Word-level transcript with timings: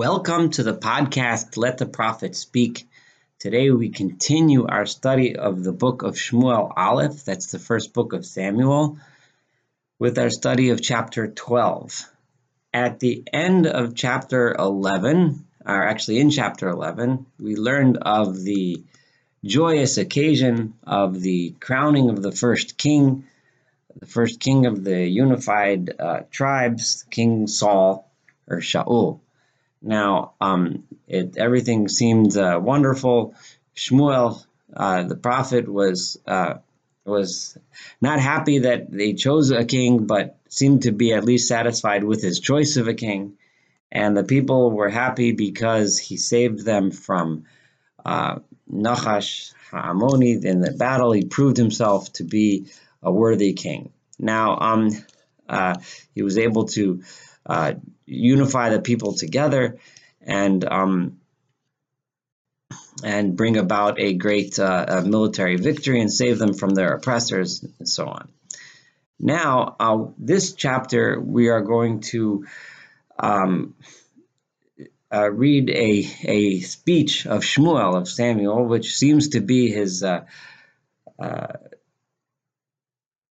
Welcome 0.00 0.48
to 0.52 0.62
the 0.62 0.72
podcast 0.72 1.58
Let 1.58 1.76
the 1.76 1.84
Prophet 1.84 2.34
Speak. 2.34 2.88
Today 3.38 3.68
we 3.68 3.90
continue 3.90 4.66
our 4.66 4.86
study 4.86 5.36
of 5.36 5.62
the 5.62 5.74
book 5.74 6.02
of 6.02 6.14
Shmuel 6.14 6.72
Aleph, 6.74 7.26
that's 7.26 7.52
the 7.52 7.58
first 7.58 7.92
book 7.92 8.14
of 8.14 8.24
Samuel, 8.24 8.96
with 9.98 10.18
our 10.18 10.30
study 10.30 10.70
of 10.70 10.80
chapter 10.80 11.28
12. 11.28 12.10
At 12.72 12.98
the 13.00 13.24
end 13.30 13.66
of 13.66 13.94
chapter 13.94 14.54
11, 14.58 15.44
or 15.66 15.86
actually 15.86 16.20
in 16.20 16.30
chapter 16.30 16.70
11, 16.70 17.26
we 17.38 17.56
learned 17.56 17.98
of 17.98 18.42
the 18.42 18.82
joyous 19.44 19.98
occasion 19.98 20.72
of 20.82 21.20
the 21.20 21.54
crowning 21.60 22.08
of 22.08 22.22
the 22.22 22.32
first 22.32 22.78
king, 22.78 23.24
the 23.98 24.06
first 24.06 24.40
king 24.40 24.64
of 24.64 24.82
the 24.82 25.06
unified 25.06 25.90
uh, 25.98 26.20
tribes, 26.30 27.04
King 27.10 27.46
Saul 27.46 28.10
or 28.48 28.60
Shaul. 28.60 29.20
Now, 29.82 30.34
um, 30.40 30.84
it, 31.08 31.36
everything 31.36 31.88
seemed 31.88 32.36
uh, 32.36 32.60
wonderful. 32.62 33.34
Shmuel, 33.76 34.44
uh, 34.74 35.04
the 35.04 35.16
prophet, 35.16 35.68
was 35.68 36.18
uh, 36.26 36.54
was 37.04 37.56
not 38.00 38.20
happy 38.20 38.60
that 38.60 38.90
they 38.90 39.14
chose 39.14 39.50
a 39.50 39.64
king, 39.64 40.06
but 40.06 40.38
seemed 40.48 40.82
to 40.82 40.92
be 40.92 41.12
at 41.12 41.24
least 41.24 41.48
satisfied 41.48 42.04
with 42.04 42.22
his 42.22 42.40
choice 42.40 42.76
of 42.76 42.88
a 42.88 42.94
king. 42.94 43.34
And 43.90 44.16
the 44.16 44.24
people 44.24 44.70
were 44.70 44.88
happy 44.88 45.32
because 45.32 45.98
he 45.98 46.16
saved 46.16 46.64
them 46.64 46.90
from 46.90 47.44
uh, 48.04 48.38
Nachash 48.72 49.52
Ha'amoni 49.70 50.44
in 50.44 50.60
the 50.60 50.72
battle. 50.72 51.12
He 51.12 51.24
proved 51.24 51.56
himself 51.56 52.12
to 52.14 52.24
be 52.24 52.66
a 53.02 53.10
worthy 53.10 53.54
king. 53.54 53.92
Now, 54.18 54.58
um, 54.58 54.90
uh, 55.48 55.76
he 56.14 56.22
was 56.22 56.38
able 56.38 56.66
to 56.66 57.02
uh, 57.46 57.74
unify 58.06 58.70
the 58.70 58.80
people 58.80 59.14
together 59.14 59.78
and 60.20 60.64
um, 60.64 61.20
and 63.02 63.36
bring 63.36 63.56
about 63.56 63.98
a 63.98 64.14
great 64.14 64.58
uh, 64.58 65.02
military 65.04 65.56
victory 65.56 66.00
and 66.00 66.12
save 66.12 66.38
them 66.38 66.54
from 66.54 66.70
their 66.70 66.92
oppressors 66.92 67.64
and 67.78 67.88
so 67.88 68.06
on. 68.06 68.28
Now, 69.18 69.76
uh, 69.78 70.06
this 70.18 70.54
chapter 70.54 71.20
we 71.20 71.48
are 71.48 71.60
going 71.60 72.00
to 72.12 72.46
um, 73.18 73.74
uh, 75.12 75.30
read 75.30 75.68
a, 75.70 76.06
a 76.24 76.60
speech 76.60 77.26
of 77.26 77.42
Shmuel, 77.42 77.96
of 77.96 78.08
Samuel, 78.08 78.64
which 78.64 78.96
seems 78.96 79.30
to 79.30 79.40
be 79.40 79.70
his 79.70 80.02
uh, 80.02 80.24
uh, 81.18 81.54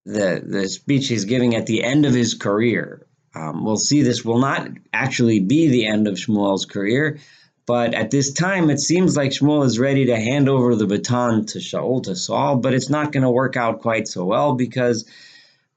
the 0.06 0.44
the 0.46 0.68
speech 0.68 1.08
he's 1.08 1.26
giving 1.26 1.56
at 1.56 1.66
the 1.66 1.84
end 1.84 2.06
of 2.06 2.14
his 2.14 2.34
career. 2.34 3.06
Um, 3.36 3.64
we'll 3.64 3.78
see 3.78 4.02
this 4.02 4.26
will 4.26 4.40
not 4.40 4.70
actually 4.92 5.40
be 5.40 5.68
the 5.68 5.86
end 5.86 6.08
of 6.08 6.16
Shmuel's 6.16 6.66
career, 6.66 7.20
but 7.66 7.94
at 7.94 8.10
this 8.10 8.34
time 8.34 8.70
it 8.70 8.80
seems 8.80 9.16
like 9.16 9.32
Shmuel 9.32 9.66
is 9.66 9.78
ready 9.78 10.06
to 10.08 10.16
hand 10.16 10.50
over 10.50 10.76
the 10.76 10.88
baton 10.88 11.46
to 11.48 11.60
Shaul, 11.60 12.04
to 12.04 12.16
Saul, 12.16 12.58
but 12.58 12.74
it's 12.74 12.90
not 12.90 13.12
going 13.12 13.24
to 13.24 13.30
work 13.30 13.56
out 13.56 13.82
quite 13.82 14.08
so 14.08 14.26
well 14.26 14.56
because 14.56 15.06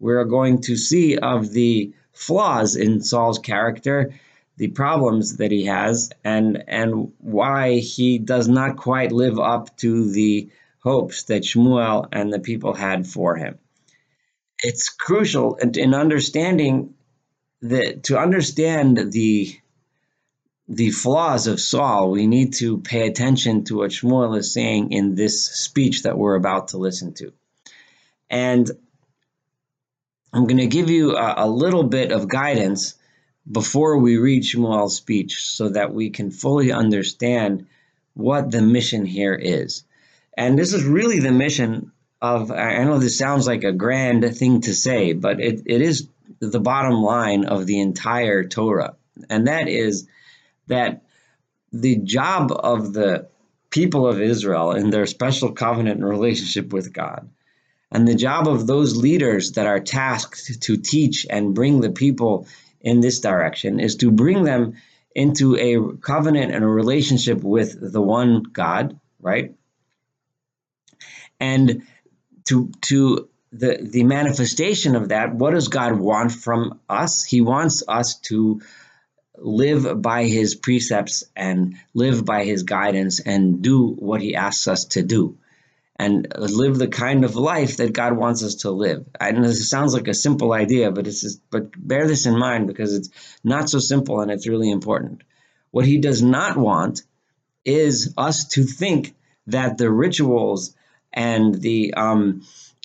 we're 0.01 0.25
going 0.25 0.63
to 0.63 0.77
see 0.77 1.19
of 1.19 1.53
the 1.53 1.93
flaws 2.13 2.77
in 2.77 3.01
Saul's 3.01 3.39
character, 3.39 4.15
the 4.57 4.69
problems 4.69 5.37
that 5.37 5.51
he 5.51 5.67
has, 5.67 6.11
and 6.25 6.65
and 6.67 7.13
why 7.19 7.79
he 7.79 8.19
does 8.19 8.49
not 8.49 8.77
quite 8.77 9.13
live 9.13 9.39
up 9.39 9.77
to 9.79 10.11
the 10.11 10.51
hopes 10.83 11.25
that 11.25 11.43
Shmuel 11.43 12.09
and 12.11 12.33
the 12.33 12.41
people 12.41 12.75
had 12.75 13.07
for 13.07 13.37
him. 13.37 13.59
It's 14.59 14.89
crucial 14.89 15.57
in, 15.57 15.79
in 15.79 15.95
understanding 15.95 16.95
that 17.63 18.05
to 18.05 18.19
understand 18.19 19.13
the 19.13 19.57
the 20.69 20.91
flaws 20.91 21.49
of 21.49 21.61
Saul, 21.61 22.11
we 22.11 22.27
need 22.27 22.55
to 22.55 22.79
pay 22.79 23.07
attention 23.07 23.65
to 23.65 23.79
what 23.79 23.91
Shmuel 23.91 24.39
is 24.39 24.53
saying 24.53 24.93
in 24.93 25.15
this 25.15 25.45
speech 25.45 26.05
that 26.05 26.17
we're 26.17 26.37
about 26.37 26.69
to 26.69 26.79
listen 26.79 27.13
to. 27.15 27.33
And 28.31 28.71
I'm 30.33 30.47
going 30.47 30.59
to 30.59 30.67
give 30.67 30.89
you 30.89 31.17
a, 31.17 31.35
a, 31.45 31.49
little 31.49 31.83
bit 31.83 32.11
of 32.11 32.29
guidance 32.29 32.95
before 33.51 33.99
we 33.99 34.17
read 34.17 34.45
Shmuel's 34.45 34.97
speech 34.97 35.43
so 35.43 35.69
that 35.71 35.93
we 35.93 36.09
can 36.11 36.31
fully 36.31 36.73
understand 36.73 37.67
what 38.15 38.51
the 38.51 38.63
mission 38.63 39.05
here 39.05 39.35
is. 39.35 39.85
And 40.39 40.59
this 40.59 40.73
is 40.73 40.85
really 40.85 41.19
the 41.19 41.33
mission 41.33 41.93
of, 42.23 42.51
I 42.51 42.83
know 42.85 42.99
this 42.99 43.19
sounds 43.19 43.47
like 43.47 43.65
a 43.65 43.73
grand 43.73 44.25
thing 44.37 44.63
to 44.63 44.75
say, 44.75 45.13
but 45.13 45.41
it, 45.41 45.63
it 45.67 45.83
is 45.83 46.09
the 46.41 46.61
bottom 46.61 46.95
line 46.95 47.45
of 47.45 47.67
the 47.67 47.81
entire 47.81 48.45
Torah. 48.45 48.97
And 49.29 49.47
that 49.47 49.69
is 49.69 50.09
that 50.67 51.03
the 51.73 51.97
job 51.97 52.53
of 52.53 52.93
the 52.93 53.29
people 53.71 54.07
of 54.07 54.21
Israel 54.21 54.73
in 54.73 54.91
their 54.91 55.07
special 55.07 55.53
covenant 55.53 56.01
and 56.01 56.09
relationship 56.09 56.73
with 56.73 56.93
God 56.93 57.31
and 57.93 58.09
the 58.09 58.15
job 58.15 58.49
of 58.49 58.67
those 58.67 58.97
leaders 58.97 59.53
that 59.53 59.67
are 59.67 59.79
tasked 59.79 60.63
to 60.63 60.77
teach 60.79 61.27
and 61.29 61.55
bring 61.55 61.81
the 61.81 61.91
people 61.91 62.47
in 62.81 63.01
this 63.01 63.21
direction 63.21 63.79
is 63.79 63.97
to 63.97 64.11
bring 64.11 64.45
them 64.45 64.75
into 65.15 65.57
a 65.57 65.97
covenant 65.99 66.53
and 66.53 66.65
a 66.65 66.67
relationship 66.67 67.43
with 67.43 67.93
the 67.93 68.01
one 68.01 68.45
God, 68.45 68.99
right? 69.21 69.55
And 71.39 71.83
to 72.47 72.73
to 72.83 73.29
the 73.53 73.79
the 73.83 74.05
manifestation 74.05 74.97
of 74.97 75.11
that, 75.11 75.35
what 75.35 75.53
does 75.53 75.69
God 75.69 75.99
want 75.99 76.33
from 76.33 76.81
us? 76.89 77.25
He 77.25 77.41
wants 77.41 77.83
us 77.87 78.19
to 78.21 78.63
live 79.37 80.01
by 80.01 80.25
his 80.25 80.55
precepts 80.55 81.25
and 81.37 81.77
live 81.95 82.25
by 82.25 82.45
his 82.45 82.63
guidance 82.63 83.21
and 83.21 83.63
do 83.63 83.89
what 83.89 84.21
he 84.21 84.37
asks 84.37 84.69
us 84.69 84.85
to 84.87 85.03
do 85.03 85.37
and 85.97 86.33
live 86.37 86.79
the 86.79 86.89
kind 86.89 87.25
of 87.25 87.37
life 87.37 87.77
that 87.77 87.93
God 87.93 88.17
wants 88.17 88.43
us 88.43 88.57
to 88.57 88.71
live. 88.71 89.07
I 89.21 89.33
know 89.33 89.43
this 89.43 89.69
sounds 89.69 89.95
like 89.95 90.09
a 90.09 90.15
simple 90.15 90.53
idea, 90.53 90.91
but 90.91 91.05
this 91.05 91.23
is 91.23 91.41
but 91.51 91.71
bear 91.77 92.07
this 92.07 92.27
in 92.27 92.39
mind 92.39 92.67
because 92.67 92.95
it's 92.95 93.11
not 93.45 93.69
so 93.69 93.79
simple 93.79 94.21
and 94.21 94.31
it's 94.31 94.49
really 94.49 94.71
important. 94.71 95.23
What 95.71 95.87
he 95.87 95.99
does 95.99 96.23
not 96.23 96.57
want 96.57 97.03
is 97.65 98.15
us 98.17 98.49
to 98.49 98.65
think 98.65 99.15
that 99.47 99.79
the 99.79 99.91
rituals 99.91 100.75
and 101.13 101.55
the 101.55 101.95
um, 101.95 102.43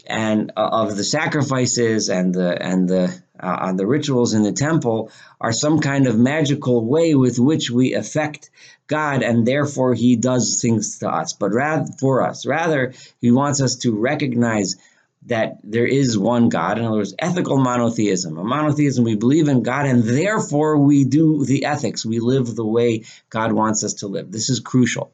and 0.08 0.52
uh, 0.56 0.70
of 0.72 0.96
the 0.96 1.04
sacrifices 1.04 2.10
and 2.10 2.34
the 2.34 2.62
and 2.62 2.88
the 2.88 3.14
uh, 3.40 3.74
the 3.74 3.86
rituals 3.86 4.34
in 4.34 4.44
the 4.44 4.52
temple 4.52 5.12
are 5.40 5.52
some 5.52 5.80
kind 5.80 6.08
of 6.08 6.18
magical 6.18 6.84
way 6.84 7.14
with 7.14 7.38
which 7.38 7.70
we 7.70 7.94
affect 7.94 8.50
God, 8.88 9.22
and 9.22 9.46
therefore 9.46 9.94
He 9.94 10.16
does 10.16 10.62
things 10.62 11.00
to 11.00 11.10
us. 11.10 11.34
But 11.34 11.52
rather 11.52 11.92
for 12.00 12.26
us, 12.26 12.46
rather 12.46 12.94
He 13.22 13.32
wants 13.32 13.62
us 13.62 13.76
to 13.78 13.96
recognize 13.96 14.78
that 15.26 15.60
there 15.64 15.86
is 15.86 16.18
one 16.18 16.48
God. 16.48 16.80
In 16.80 16.86
other 16.86 16.98
words, 16.98 17.14
ethical 17.20 17.58
monotheism. 17.58 18.38
A 18.38 18.44
monotheism, 18.44 19.04
we 19.04 19.16
believe 19.16 19.50
in 19.50 19.62
God, 19.62 19.86
and 19.86 20.04
therefore 20.04 20.78
we 20.78 21.04
do 21.04 21.44
the 21.44 21.66
ethics. 21.66 22.06
We 22.06 22.20
live 22.20 22.56
the 22.56 22.66
way 22.66 23.04
God 23.30 23.52
wants 23.52 23.84
us 23.84 23.96
to 23.96 24.08
live. 24.08 24.32
This 24.32 24.50
is 24.50 24.62
crucial. 24.62 25.12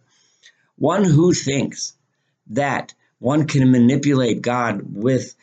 One 0.78 1.04
who 1.04 1.34
thinks 1.34 1.94
that 2.52 2.94
one 3.24 3.48
can 3.48 3.72
manipulate 3.72 4.42
God 4.42 4.82
with 4.84 5.34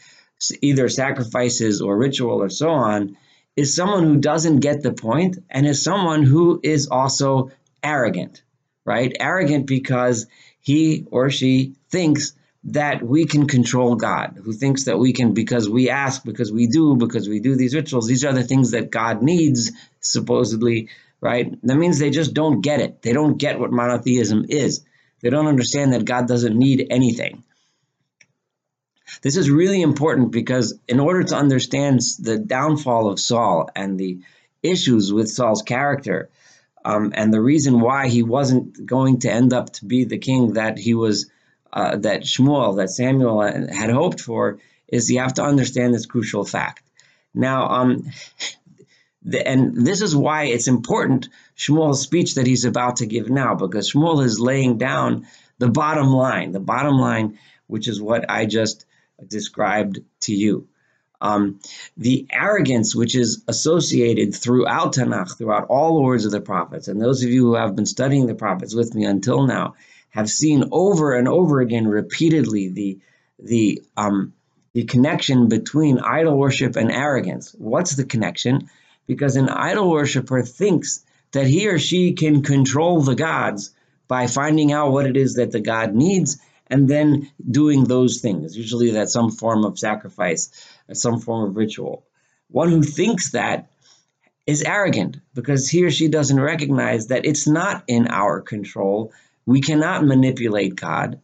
either 0.60 0.90
sacrifices 0.90 1.80
or 1.80 1.96
ritual 1.96 2.42
or 2.42 2.50
so 2.50 2.68
on 2.68 3.16
is 3.56 3.74
someone 3.74 4.04
who 4.04 4.18
doesn't 4.18 4.60
get 4.60 4.82
the 4.82 4.92
point 4.92 5.38
and 5.48 5.66
is 5.66 5.82
someone 5.82 6.22
who 6.22 6.60
is 6.62 6.88
also 6.88 7.50
arrogant, 7.82 8.42
right? 8.84 9.16
Arrogant 9.18 9.66
because 9.66 10.26
he 10.60 11.06
or 11.10 11.30
she 11.30 11.72
thinks 11.88 12.34
that 12.64 13.02
we 13.02 13.24
can 13.24 13.46
control 13.46 13.96
God, 13.96 14.38
who 14.44 14.52
thinks 14.52 14.84
that 14.84 14.98
we 14.98 15.14
can, 15.14 15.32
because 15.32 15.66
we 15.66 15.88
ask, 15.88 16.22
because 16.22 16.52
we 16.52 16.66
do, 16.66 16.96
because 16.96 17.30
we 17.30 17.40
do 17.40 17.56
these 17.56 17.74
rituals, 17.74 18.06
these 18.06 18.26
are 18.26 18.34
the 18.34 18.44
things 18.44 18.72
that 18.72 18.90
God 18.90 19.22
needs, 19.22 19.72
supposedly, 20.00 20.90
right? 21.22 21.50
That 21.62 21.76
means 21.76 21.98
they 21.98 22.10
just 22.10 22.34
don't 22.34 22.60
get 22.60 22.80
it. 22.80 23.00
They 23.00 23.14
don't 23.14 23.38
get 23.38 23.58
what 23.58 23.72
monotheism 23.72 24.44
is. 24.50 24.84
They 25.22 25.30
don't 25.30 25.46
understand 25.46 25.94
that 25.94 26.04
God 26.04 26.28
doesn't 26.28 26.58
need 26.58 26.86
anything. 26.90 27.42
This 29.22 29.36
is 29.36 29.50
really 29.50 29.82
important 29.82 30.30
because 30.30 30.78
in 30.88 31.00
order 31.00 31.22
to 31.24 31.36
understand 31.36 32.00
the 32.18 32.38
downfall 32.38 33.08
of 33.08 33.20
Saul 33.20 33.70
and 33.74 33.98
the 33.98 34.20
issues 34.62 35.12
with 35.12 35.28
Saul's 35.28 35.62
character, 35.62 36.30
um, 36.84 37.12
and 37.14 37.32
the 37.32 37.40
reason 37.40 37.80
why 37.80 38.08
he 38.08 38.22
wasn't 38.22 38.86
going 38.86 39.20
to 39.20 39.32
end 39.32 39.52
up 39.52 39.70
to 39.74 39.84
be 39.84 40.04
the 40.04 40.18
king 40.18 40.54
that 40.54 40.78
he 40.78 40.94
was, 40.94 41.30
uh, 41.72 41.96
that 41.98 42.22
Shmuel, 42.22 42.76
that 42.76 42.90
Samuel 42.90 43.42
had 43.42 43.90
hoped 43.90 44.20
for, 44.20 44.58
is 44.88 45.10
you 45.10 45.20
have 45.20 45.34
to 45.34 45.42
understand 45.42 45.94
this 45.94 46.06
crucial 46.06 46.44
fact. 46.44 46.82
Now, 47.34 47.68
um, 47.68 48.10
the, 49.22 49.46
and 49.46 49.86
this 49.86 50.00
is 50.00 50.16
why 50.16 50.44
it's 50.44 50.68
important 50.68 51.28
Shmuel's 51.56 52.00
speech 52.00 52.36
that 52.36 52.46
he's 52.46 52.64
about 52.64 52.96
to 52.96 53.06
give 53.06 53.28
now, 53.28 53.54
because 53.54 53.92
Shmuel 53.92 54.24
is 54.24 54.40
laying 54.40 54.78
down 54.78 55.26
the 55.58 55.68
bottom 55.68 56.08
line, 56.08 56.52
the 56.52 56.60
bottom 56.60 56.96
line, 56.98 57.38
which 57.66 57.86
is 57.86 58.00
what 58.00 58.30
I 58.30 58.46
just 58.46 58.86
described 59.26 60.00
to 60.20 60.34
you. 60.34 60.68
Um, 61.20 61.60
the 61.96 62.26
arrogance 62.32 62.94
which 62.94 63.14
is 63.14 63.42
associated 63.46 64.34
throughout 64.34 64.94
Tanakh, 64.94 65.36
throughout 65.36 65.66
all 65.68 65.96
the 65.96 66.02
words 66.02 66.24
of 66.24 66.32
the 66.32 66.40
prophets, 66.40 66.88
and 66.88 67.00
those 67.00 67.22
of 67.22 67.30
you 67.30 67.44
who 67.44 67.54
have 67.54 67.76
been 67.76 67.86
studying 67.86 68.26
the 68.26 68.34
prophets 68.34 68.74
with 68.74 68.94
me 68.94 69.04
until 69.04 69.46
now 69.46 69.74
have 70.10 70.30
seen 70.30 70.64
over 70.72 71.14
and 71.14 71.28
over 71.28 71.60
again 71.60 71.86
repeatedly 71.86 72.68
the 72.68 72.98
the 73.38 73.82
um, 73.96 74.32
the 74.72 74.84
connection 74.84 75.48
between 75.48 75.98
idol 75.98 76.38
worship 76.38 76.76
and 76.76 76.90
arrogance. 76.90 77.54
What's 77.58 77.96
the 77.96 78.04
connection? 78.04 78.70
Because 79.06 79.36
an 79.36 79.48
idol 79.48 79.90
worshiper 79.90 80.42
thinks 80.42 81.04
that 81.32 81.46
he 81.46 81.68
or 81.68 81.78
she 81.78 82.12
can 82.12 82.42
control 82.42 83.02
the 83.02 83.14
gods 83.14 83.72
by 84.08 84.26
finding 84.26 84.72
out 84.72 84.92
what 84.92 85.06
it 85.06 85.16
is 85.16 85.34
that 85.34 85.52
the 85.52 85.60
god 85.60 85.94
needs 85.94 86.38
and 86.70 86.88
then 86.88 87.30
doing 87.50 87.84
those 87.84 88.20
things. 88.20 88.56
Usually 88.56 88.92
that's 88.92 89.12
some 89.12 89.30
form 89.30 89.64
of 89.64 89.78
sacrifice, 89.78 90.50
some 90.92 91.20
form 91.20 91.50
of 91.50 91.56
ritual. 91.56 92.04
One 92.48 92.70
who 92.70 92.82
thinks 92.82 93.32
that 93.32 93.70
is 94.46 94.62
arrogant 94.62 95.18
because 95.34 95.68
he 95.68 95.84
or 95.84 95.90
she 95.90 96.08
doesn't 96.08 96.40
recognize 96.40 97.08
that 97.08 97.26
it's 97.26 97.46
not 97.46 97.84
in 97.86 98.08
our 98.08 98.40
control. 98.40 99.12
We 99.46 99.60
cannot 99.60 100.04
manipulate 100.04 100.76
God. 100.76 101.20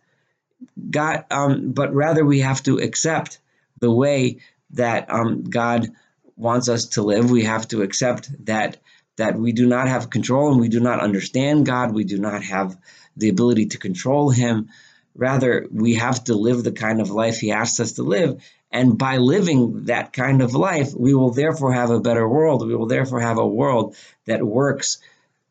God, 0.91 1.25
um, 1.31 1.73
but 1.73 1.95
rather 1.95 2.25
we 2.25 2.41
have 2.41 2.63
to 2.65 2.79
accept 2.79 3.39
the 3.81 3.91
way 3.91 4.39
that 4.71 5.11
um, 5.11 5.45
God 5.45 5.89
wants 6.37 6.69
us 6.69 6.87
to 6.91 7.03
live. 7.03 7.31
We 7.31 7.45
have 7.45 7.69
to 7.69 7.83
accept 7.83 8.31
that 8.47 8.79
that 9.17 9.39
we 9.39 9.53
do 9.53 9.67
not 9.67 9.89
have 9.89 10.11
control 10.11 10.53
and 10.53 10.61
we 10.61 10.69
do 10.69 10.81
not 10.81 11.01
understand 11.01 11.65
God. 11.65 11.95
We 11.95 12.05
do 12.05 12.19
not 12.19 12.43
have 12.45 12.77
the 13.17 13.31
ability 13.31 13.67
to 13.67 13.79
control 13.79 14.29
Him. 14.29 14.69
Rather, 15.17 15.67
we 15.71 15.95
have 15.95 16.25
to 16.25 16.35
live 16.35 16.63
the 16.63 16.73
kind 16.73 17.01
of 17.01 17.11
life 17.11 17.39
He 17.39 17.53
asks 17.53 17.81
us 17.81 17.93
to 17.93 18.03
live. 18.03 18.43
And 18.71 18.99
by 18.99 19.17
living 19.17 19.87
that 19.87 20.13
kind 20.13 20.43
of 20.43 20.55
life, 20.55 20.93
we 20.95 21.15
will 21.15 21.31
therefore 21.31 21.73
have 21.73 21.91
a 21.91 22.01
better 22.01 22.29
world. 22.29 22.67
We 22.67 22.77
will 22.77 22.87
therefore 22.87 23.21
have 23.21 23.39
a 23.39 23.47
world 23.47 23.97
that 24.27 24.45
works 24.45 24.99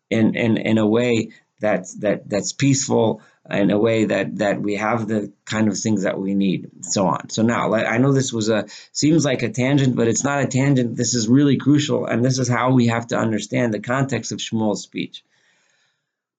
in, 0.10 0.36
in, 0.36 0.58
in 0.58 0.78
a 0.78 0.88
way 0.88 1.32
that's, 1.60 1.96
that, 1.96 2.30
that's 2.30 2.54
peaceful, 2.54 3.22
in 3.50 3.72
a 3.72 3.80
way 3.80 4.06
that, 4.06 4.38
that 4.38 4.62
we 4.62 4.76
have 4.76 5.08
the 5.08 5.32
kind 5.46 5.68
of 5.68 5.78
things 5.78 6.04
that 6.04 6.20
we 6.20 6.34
need, 6.34 6.70
so 6.82 7.08
on. 7.08 7.30
So 7.30 7.44
now, 7.44 7.74
I 7.74 7.98
know 7.98 8.12
this 8.12 8.34
was 8.34 8.50
a, 8.50 8.66
seems 8.92 9.24
like 9.24 9.44
a 9.44 9.50
tangent, 9.50 9.96
but 9.96 10.08
it's 10.08 10.24
not 10.24 10.44
a 10.44 10.48
tangent. 10.48 10.96
This 10.96 11.14
is 11.14 11.28
really 11.28 11.58
crucial. 11.58 12.06
And 12.06 12.24
this 12.24 12.40
is 12.40 12.48
how 12.48 12.72
we 12.72 12.88
have 12.88 13.08
to 13.08 13.18
understand 13.18 13.74
the 13.74 13.80
context 13.80 14.32
of 14.32 14.40
Shmuel's 14.40 14.84
speech. 14.84 15.24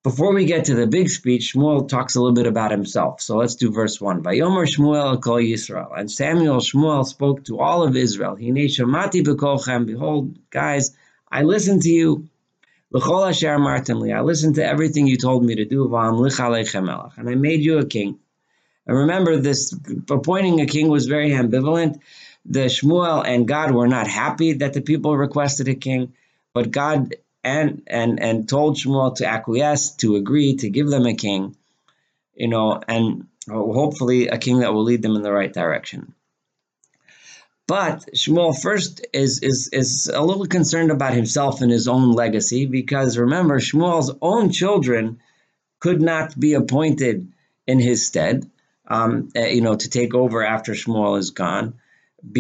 Before 0.06 0.32
we 0.32 0.44
get 0.44 0.66
to 0.66 0.76
the 0.76 0.86
big 0.86 1.10
speech, 1.10 1.52
Shmuel 1.52 1.88
talks 1.88 2.14
a 2.14 2.20
little 2.20 2.32
bit 2.32 2.46
about 2.46 2.70
himself. 2.70 3.20
So 3.20 3.38
let's 3.38 3.56
do 3.56 3.72
verse 3.72 4.00
1. 4.00 4.22
Vayomer 4.22 4.64
Shmuel 4.64 5.20
kol 5.20 5.38
Yisrael. 5.38 5.98
And 5.98 6.08
Samuel 6.08 6.58
Shmuel 6.58 7.04
spoke 7.04 7.44
to 7.46 7.58
all 7.58 7.82
of 7.82 7.96
Israel. 7.96 8.36
Hine 8.36 8.68
shamati 8.68 9.24
bekolchem. 9.24 9.84
Behold, 9.84 10.38
guys, 10.48 10.96
I 11.28 11.42
listen 11.42 11.80
to 11.80 11.88
you. 11.88 12.28
L'chol 12.92 13.28
asher 13.28 13.58
martin 13.58 13.98
li. 13.98 14.12
I 14.12 14.20
listened 14.20 14.54
to 14.54 14.64
everything 14.64 15.08
you 15.08 15.16
told 15.16 15.44
me 15.44 15.56
to 15.56 15.64
do. 15.64 15.88
V'am 15.88 16.20
lichalei 16.20 17.12
And 17.16 17.28
I 17.28 17.34
made 17.34 17.62
you 17.62 17.78
a 17.78 17.84
king. 17.84 18.20
And 18.86 18.96
remember, 18.96 19.38
this 19.38 19.74
appointing 20.08 20.60
a 20.60 20.66
king 20.66 20.86
was 20.86 21.06
very 21.06 21.30
ambivalent. 21.30 21.98
The 22.44 22.66
Shmuel 22.66 23.26
and 23.26 23.48
God 23.48 23.72
were 23.72 23.88
not 23.88 24.06
happy 24.06 24.52
that 24.52 24.72
the 24.72 24.82
people 24.82 25.16
requested 25.16 25.66
a 25.66 25.74
king, 25.74 26.12
but 26.54 26.70
God 26.70 27.16
and 27.46 27.82
and 27.86 28.20
and 28.20 28.48
told 28.48 28.76
Shmuel 28.76 29.16
to 29.16 29.26
acquiesce, 29.26 29.92
to 29.98 30.16
agree, 30.16 30.56
to 30.56 30.68
give 30.68 30.88
them 30.88 31.06
a 31.06 31.14
king, 31.14 31.56
you 32.34 32.48
know, 32.48 32.80
and 32.88 33.28
hopefully 33.48 34.26
a 34.28 34.36
king 34.36 34.58
that 34.58 34.74
will 34.74 34.82
lead 34.82 35.02
them 35.02 35.14
in 35.14 35.22
the 35.22 35.32
right 35.32 35.52
direction. 35.52 36.12
But 37.68 38.08
Shmuel 38.14 38.60
first 38.60 39.06
is 39.12 39.40
is 39.40 39.68
is 39.72 40.10
a 40.12 40.22
little 40.22 40.46
concerned 40.46 40.90
about 40.90 41.14
himself 41.14 41.60
and 41.60 41.70
his 41.70 41.86
own 41.86 42.12
legacy 42.12 42.66
because 42.66 43.16
remember 43.16 43.60
Shmuel's 43.60 44.12
own 44.20 44.50
children 44.50 45.20
could 45.78 46.02
not 46.02 46.38
be 46.38 46.54
appointed 46.54 47.32
in 47.66 47.78
his 47.78 48.06
stead, 48.06 48.50
um, 48.88 49.28
eh, 49.36 49.50
you 49.50 49.60
know, 49.60 49.76
to 49.76 49.88
take 49.88 50.14
over 50.14 50.44
after 50.44 50.72
Shmuel 50.72 51.18
is 51.18 51.30
gone, 51.30 51.74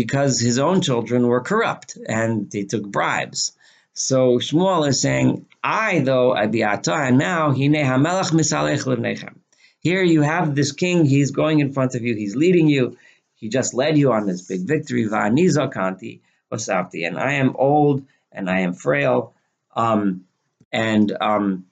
because 0.00 0.40
his 0.40 0.58
own 0.58 0.80
children 0.80 1.26
were 1.28 1.40
corrupt 1.40 1.96
and 2.08 2.50
they 2.50 2.64
took 2.64 2.84
bribes. 2.86 3.52
So 3.98 4.36
Shmuel 4.36 4.86
is 4.88 5.00
saying, 5.00 5.46
I 5.64 6.00
though 6.00 6.34
abiata, 6.34 7.08
and 7.08 7.16
now 7.16 7.50
hine 7.52 7.72
hamelach 7.72 8.30
misalech. 8.30 9.34
Here 9.80 10.02
you 10.02 10.20
have 10.20 10.54
this 10.54 10.72
king, 10.72 11.06
he's 11.06 11.30
going 11.30 11.60
in 11.60 11.72
front 11.72 11.94
of 11.94 12.02
you, 12.02 12.14
he's 12.14 12.36
leading 12.36 12.68
you, 12.68 12.98
he 13.36 13.48
just 13.48 13.72
led 13.72 13.96
you 13.96 14.12
on 14.12 14.26
this 14.26 14.42
big 14.42 14.66
victory, 14.66 15.06
va'aniza 15.06 15.72
kanti 15.72 16.20
vasavti, 16.52 17.06
and 17.06 17.18
I 17.18 17.34
am 17.34 17.56
old 17.56 18.04
and 18.30 18.50
I 18.50 18.60
am 18.60 18.74
frail, 18.74 19.32
um, 19.74 20.26
and 20.70 21.16
um, 21.18 21.64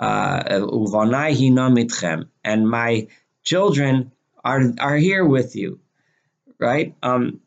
uh, 0.00 0.42
and 2.44 2.70
my 2.70 3.08
children 3.44 4.12
are 4.42 4.62
are 4.80 4.96
here 4.96 5.24
with 5.24 5.54
you, 5.54 5.80
right? 6.58 6.94
Um, 7.02 7.42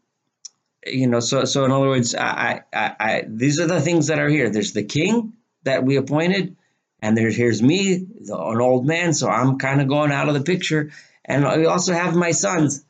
you 0.86 1.07
know, 1.07 1.19
so 1.19 1.45
so 1.45 1.66
in 1.66 1.72
other 1.72 1.88
words, 1.88 2.16
I, 2.16 2.63
I, 2.74 2.95
I, 3.00 3.24
these 3.28 3.60
are 3.60 3.68
the 3.68 3.81
things 3.81 4.07
that 4.07 4.19
are 4.19 4.30
here. 4.30 4.50
There's 4.50 4.74
the 4.74 4.83
king 4.83 5.33
that 5.63 5.83
we 5.83 5.98
appointed, 5.98 6.56
and 7.01 7.16
there's 7.16 7.36
here's 7.36 7.62
me, 7.62 7.98
the, 7.98 8.38
an 8.38 8.62
old 8.62 8.86
man, 8.86 9.13
so 9.13 9.30
I'm 9.30 9.57
kind 9.60 9.81
of 9.81 9.88
going 9.88 10.12
out 10.12 10.28
of 10.28 10.33
the 10.33 10.42
picture. 10.42 10.92
And 11.24 11.45
we 11.45 11.66
also 11.66 11.94
have 11.94 12.16
my 12.16 12.31
sons, 12.31 12.83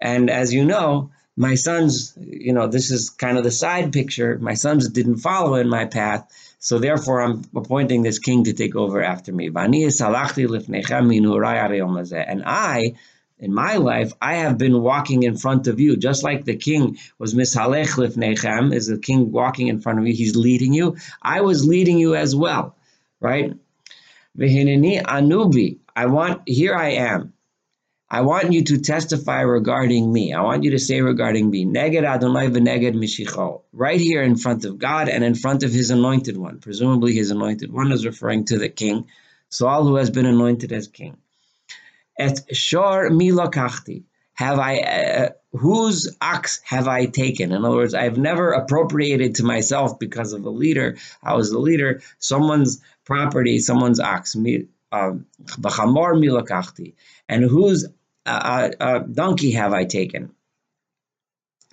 and 0.00 0.30
as 0.30 0.52
you 0.52 0.64
know, 0.64 1.12
my 1.36 1.54
sons, 1.54 2.12
you 2.20 2.52
know, 2.52 2.66
this 2.66 2.90
is 2.90 3.10
kind 3.10 3.38
of 3.38 3.44
the 3.44 3.50
side 3.50 3.92
picture. 3.92 4.38
My 4.38 4.54
sons 4.54 4.88
didn't 4.88 5.18
follow 5.18 5.54
in 5.54 5.68
my 5.68 5.86
path, 5.86 6.28
so 6.58 6.78
therefore 6.78 7.22
I'm 7.22 7.44
appointing 7.54 8.02
this 8.02 8.18
king 8.18 8.44
to 8.44 8.52
take 8.52 8.74
over 8.76 9.02
after 9.02 9.32
me. 9.32 9.46
And 9.46 9.58
I 12.46 12.94
in 13.42 13.52
my 13.52 13.76
life, 13.76 14.12
I 14.22 14.34
have 14.36 14.56
been 14.56 14.80
walking 14.80 15.24
in 15.24 15.36
front 15.36 15.66
of 15.66 15.80
you, 15.80 15.96
just 15.96 16.22
like 16.22 16.44
the 16.44 16.54
king 16.56 16.96
was 17.18 17.34
mishalech 17.34 17.96
lifnechem, 17.96 18.72
is 18.72 18.86
the 18.86 18.98
king 18.98 19.32
walking 19.32 19.66
in 19.66 19.80
front 19.80 19.98
of 19.98 20.06
you, 20.06 20.14
he's 20.14 20.36
leading 20.36 20.72
you. 20.72 20.96
I 21.20 21.40
was 21.40 21.66
leading 21.66 21.98
you 21.98 22.14
as 22.14 22.36
well, 22.36 22.76
right? 23.18 23.52
Vehinini 24.38 25.02
anubi, 25.02 25.80
I 25.94 26.06
want, 26.06 26.42
here 26.46 26.76
I 26.76 26.90
am. 26.90 27.32
I 28.08 28.20
want 28.20 28.52
you 28.52 28.62
to 28.62 28.78
testify 28.78 29.40
regarding 29.40 30.12
me. 30.12 30.32
I 30.32 30.42
want 30.42 30.62
you 30.62 30.70
to 30.72 30.78
say 30.78 31.00
regarding 31.00 31.50
me, 31.50 31.64
Neged 31.64 32.04
Adonai 32.04 32.46
v'neged 32.46 32.94
Mishicho, 32.94 33.62
right 33.72 34.00
here 34.00 34.22
in 34.22 34.36
front 34.36 34.64
of 34.64 34.78
God 34.78 35.08
and 35.08 35.24
in 35.24 35.34
front 35.34 35.64
of 35.64 35.72
His 35.72 35.90
anointed 35.90 36.36
one. 36.36 36.60
Presumably, 36.60 37.12
His 37.12 37.32
anointed 37.32 37.72
one 37.72 37.90
is 37.90 38.06
referring 38.06 38.44
to 38.44 38.58
the 38.58 38.68
king, 38.68 39.08
Saul, 39.48 39.84
who 39.84 39.96
has 39.96 40.10
been 40.10 40.26
anointed 40.26 40.70
as 40.70 40.86
king. 40.86 41.16
Et 42.18 42.40
shor 42.54 43.10
milakachti. 43.10 44.04
Have 44.34 44.58
I, 44.58 44.78
uh, 44.78 45.28
whose 45.52 46.16
ox 46.20 46.60
have 46.64 46.88
I 46.88 47.06
taken? 47.06 47.52
In 47.52 47.64
other 47.64 47.76
words, 47.76 47.94
I've 47.94 48.16
never 48.16 48.52
appropriated 48.52 49.36
to 49.36 49.44
myself 49.44 49.98
because 49.98 50.32
of 50.32 50.44
a 50.44 50.50
leader. 50.50 50.96
I 51.22 51.34
was 51.34 51.50
the 51.50 51.58
leader, 51.58 52.02
someone's 52.18 52.80
property, 53.04 53.58
someone's 53.58 54.00
ox. 54.00 54.34
Um, 54.34 55.26
Bachamor 55.42 56.14
milakachti. 56.14 56.94
And 57.28 57.44
whose 57.44 57.86
uh, 58.26 58.70
uh, 58.80 58.82
uh, 58.82 58.98
donkey 59.00 59.52
have 59.52 59.72
I 59.72 59.84
taken? 59.84 60.32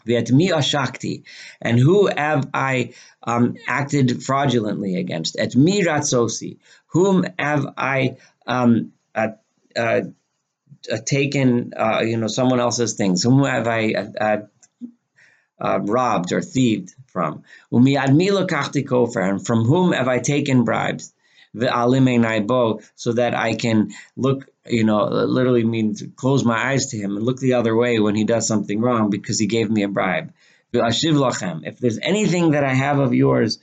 Viet 0.05 0.31
mi 0.31 0.49
ashakti, 0.49 1.23
and 1.61 1.77
who 1.77 2.07
have 2.07 2.49
I 2.53 2.93
um, 3.23 3.55
acted 3.67 4.23
fraudulently 4.23 4.95
against? 4.95 5.37
Et 5.37 5.55
mi 5.55 5.83
ratzosi, 5.83 6.57
whom 6.87 7.25
have 7.37 7.73
I 7.77 8.17
um, 8.47 8.93
uh, 9.13 9.29
uh, 9.75 10.01
taken, 11.05 11.73
uh, 11.75 12.01
you 12.01 12.17
know, 12.17 12.27
someone 12.27 12.59
else's 12.59 12.93
things? 12.93 13.23
Whom 13.23 13.43
have 13.43 13.67
I 13.67 13.93
uh, 13.93 14.37
uh 15.59 15.79
robbed 15.81 16.31
or 16.31 16.41
thieved 16.41 16.93
from? 17.07 17.43
And 17.71 19.45
from 19.45 19.63
whom 19.65 19.91
have 19.93 20.07
I 20.07 20.19
taken 20.19 20.63
bribes? 20.63 21.13
so 22.95 23.13
that 23.13 23.33
I 23.35 23.55
can 23.55 23.91
look, 24.15 24.49
you 24.65 24.83
know, 24.83 25.05
literally 25.05 25.63
means 25.63 26.03
close 26.15 26.43
my 26.45 26.71
eyes 26.71 26.87
to 26.87 26.97
him 26.97 27.17
and 27.17 27.25
look 27.25 27.39
the 27.39 27.53
other 27.53 27.75
way 27.75 27.99
when 27.99 28.15
he 28.15 28.23
does 28.23 28.47
something 28.47 28.79
wrong 28.79 29.09
because 29.09 29.39
he 29.39 29.47
gave 29.47 29.69
me 29.69 29.83
a 29.83 29.87
bribe. 29.87 30.31
If 30.71 31.79
there's 31.79 31.99
anything 31.99 32.51
that 32.51 32.63
I 32.63 32.73
have 32.73 32.99
of 32.99 33.13
yours, 33.13 33.59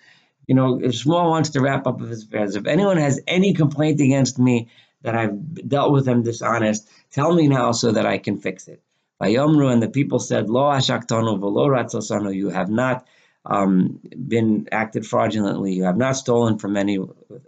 you 0.47 0.55
know, 0.55 0.81
if 0.83 0.93
Shmuel 0.93 1.29
wants 1.29 1.51
to 1.51 1.61
wrap 1.61 1.87
up 1.87 2.01
his 2.01 2.25
affairs, 2.25 2.57
if 2.57 2.67
anyone 2.67 2.97
has 2.99 3.21
any 3.27 3.55
complaint 3.55 4.01
against 4.01 4.39
me, 4.39 4.69
that 5.07 5.15
I've 5.15 5.69
dealt 5.69 5.93
with 5.93 6.05
them 6.05 6.25
dishonest. 6.25 6.89
Tell 7.13 7.33
me 7.33 7.47
now 7.47 7.71
so 7.71 7.93
that 7.93 8.07
I 8.07 8.19
can 8.19 8.39
fix 8.39 8.67
it. 8.67 8.83
Vayomru, 9.23 9.73
and 9.73 9.81
the 9.81 9.89
people 9.89 10.19
said, 10.19 10.51
Lo 10.51 10.63
ashaktonu 10.63 11.39
v'lo 11.39 11.69
ratzosanu, 11.69 12.35
you 12.35 12.51
have 12.51 12.69
not 12.69 13.07
um, 13.45 14.01
been 14.29 14.69
acted 14.73 15.07
fraudulently, 15.07 15.75
you 15.75 15.85
have 15.85 15.97
not 15.97 16.17
stolen 16.17 16.59
from 16.59 16.77
any 16.77 16.99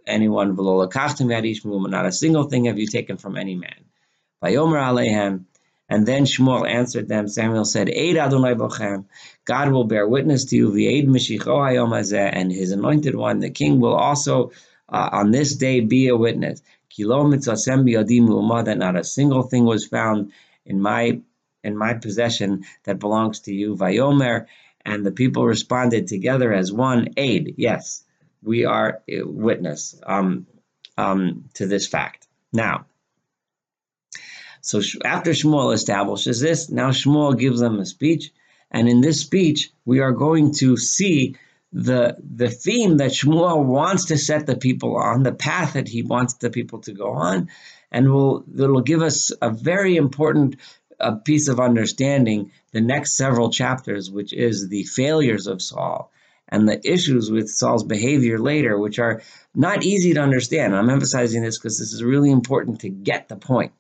anyone, 0.06 0.56
v'lo 0.56 0.88
lakachtim 0.88 1.26
yadish 1.26 1.90
not 1.90 2.06
a 2.06 2.12
single 2.12 2.44
thing 2.44 2.66
have 2.66 2.78
you 2.78 2.86
taken 2.86 3.16
from 3.16 3.36
any 3.36 3.56
man. 3.56 3.84
Vayomer 4.42 4.80
alehem, 4.80 5.46
And 5.88 6.06
then 6.06 6.26
Shmuel 6.26 6.70
answered 6.70 7.08
them. 7.08 7.26
Samuel 7.26 7.64
said, 7.64 7.88
Eid 7.88 8.16
Adonai 8.16 8.54
Bochem, 8.54 9.06
God 9.44 9.72
will 9.72 9.84
bear 9.84 10.06
witness 10.06 10.44
to 10.44 10.56
you, 10.56 10.70
V'eid 10.70 11.08
Mashicho 11.08 11.58
Hayom 11.58 11.92
and 12.32 12.52
his 12.52 12.70
anointed 12.70 13.16
one, 13.16 13.40
the 13.40 13.50
king, 13.50 13.80
will 13.80 13.96
also 13.96 14.52
uh, 14.88 15.08
on 15.12 15.32
this 15.32 15.56
day 15.56 15.80
be 15.80 16.08
a 16.08 16.16
witness. 16.16 16.62
That 18.64 18.76
not 18.78 18.96
a 18.96 19.04
single 19.04 19.42
thing 19.42 19.64
was 19.64 19.86
found 19.86 20.32
in 20.64 20.80
my 20.80 21.20
in 21.64 21.76
my 21.76 21.94
possession 21.94 22.64
that 22.84 22.98
belongs 22.98 23.40
to 23.40 23.54
you. 23.54 23.74
Vayomer, 23.76 24.46
and 24.84 25.04
the 25.04 25.12
people 25.12 25.44
responded 25.44 26.06
together 26.06 26.52
as 26.52 26.72
one 26.72 27.08
aid. 27.16 27.54
Yes, 27.56 28.04
we 28.42 28.64
are 28.64 29.02
witness 29.08 30.00
um, 30.06 30.46
um, 30.96 31.48
to 31.54 31.66
this 31.66 31.86
fact. 31.86 32.26
Now, 32.52 32.86
so 34.60 34.80
after 35.04 35.32
Shmuel 35.32 35.74
establishes 35.74 36.40
this, 36.40 36.70
now 36.70 36.90
Shmuel 36.90 37.38
gives 37.38 37.60
them 37.60 37.78
a 37.78 37.86
speech, 37.86 38.32
and 38.70 38.88
in 38.88 39.00
this 39.00 39.20
speech, 39.20 39.70
we 39.84 40.00
are 40.00 40.12
going 40.12 40.52
to 40.54 40.76
see 40.76 41.36
the 41.72 42.16
the 42.18 42.48
theme 42.48 42.96
that 42.98 43.10
Shmuel 43.10 43.64
wants 43.64 44.06
to 44.06 44.18
set 44.18 44.46
the 44.46 44.56
people 44.56 44.96
on, 44.96 45.22
the 45.22 45.32
path 45.32 45.74
that 45.74 45.88
he 45.88 46.02
wants 46.02 46.34
the 46.34 46.50
people 46.50 46.80
to 46.80 46.92
go 46.92 47.12
on, 47.12 47.48
and 47.90 48.10
will 48.10 48.44
it'll 48.54 48.80
give 48.80 49.02
us 49.02 49.32
a 49.42 49.50
very 49.50 49.96
important 49.96 50.56
uh, 51.00 51.16
piece 51.16 51.48
of 51.48 51.60
understanding 51.60 52.52
the 52.72 52.80
next 52.80 53.16
several 53.16 53.50
chapters, 53.50 54.10
which 54.10 54.32
is 54.32 54.68
the 54.68 54.84
failures 54.84 55.46
of 55.46 55.62
Saul 55.62 56.10
and 56.48 56.68
the 56.68 56.80
issues 56.90 57.30
with 57.30 57.48
Saul's 57.48 57.84
behavior 57.84 58.38
later, 58.38 58.78
which 58.78 58.98
are 58.98 59.22
not 59.54 59.84
easy 59.84 60.14
to 60.14 60.20
understand. 60.20 60.74
I'm 60.74 60.90
emphasizing 60.90 61.42
this 61.42 61.58
because 61.58 61.78
this 61.78 61.92
is 61.92 62.02
really 62.02 62.30
important 62.30 62.80
to 62.80 62.88
get 62.88 63.28
the 63.28 63.36
point. 63.36 63.72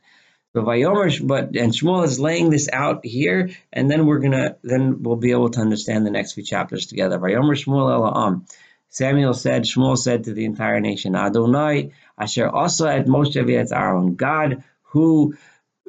So 0.54 0.62
Vayomer, 0.62 1.26
but 1.26 1.56
and 1.56 1.72
Shmuel 1.72 2.04
is 2.04 2.18
laying 2.18 2.50
this 2.50 2.68
out 2.72 3.04
here, 3.04 3.50
and 3.72 3.90
then 3.90 4.06
we're 4.06 4.20
gonna 4.20 4.56
then 4.62 5.02
we'll 5.02 5.16
be 5.16 5.32
able 5.32 5.50
to 5.50 5.60
understand 5.60 6.06
the 6.06 6.10
next 6.10 6.32
few 6.32 6.42
chapters 6.42 6.86
together. 6.86 7.18
Vayomer 7.18 7.54
Shmuel 7.54 7.92
Elam. 7.92 8.46
Samuel 8.90 9.34
said, 9.34 9.64
Shmuel 9.64 9.98
said 9.98 10.24
to 10.24 10.32
the 10.32 10.46
entire 10.46 10.80
nation, 10.80 11.14
Adonai, 11.14 11.92
Asher 12.18 12.48
also 12.48 12.86
at 12.86 13.06
Moshe 13.06 13.36
Aaron, 13.70 14.14
God 14.14 14.64
who 14.82 15.34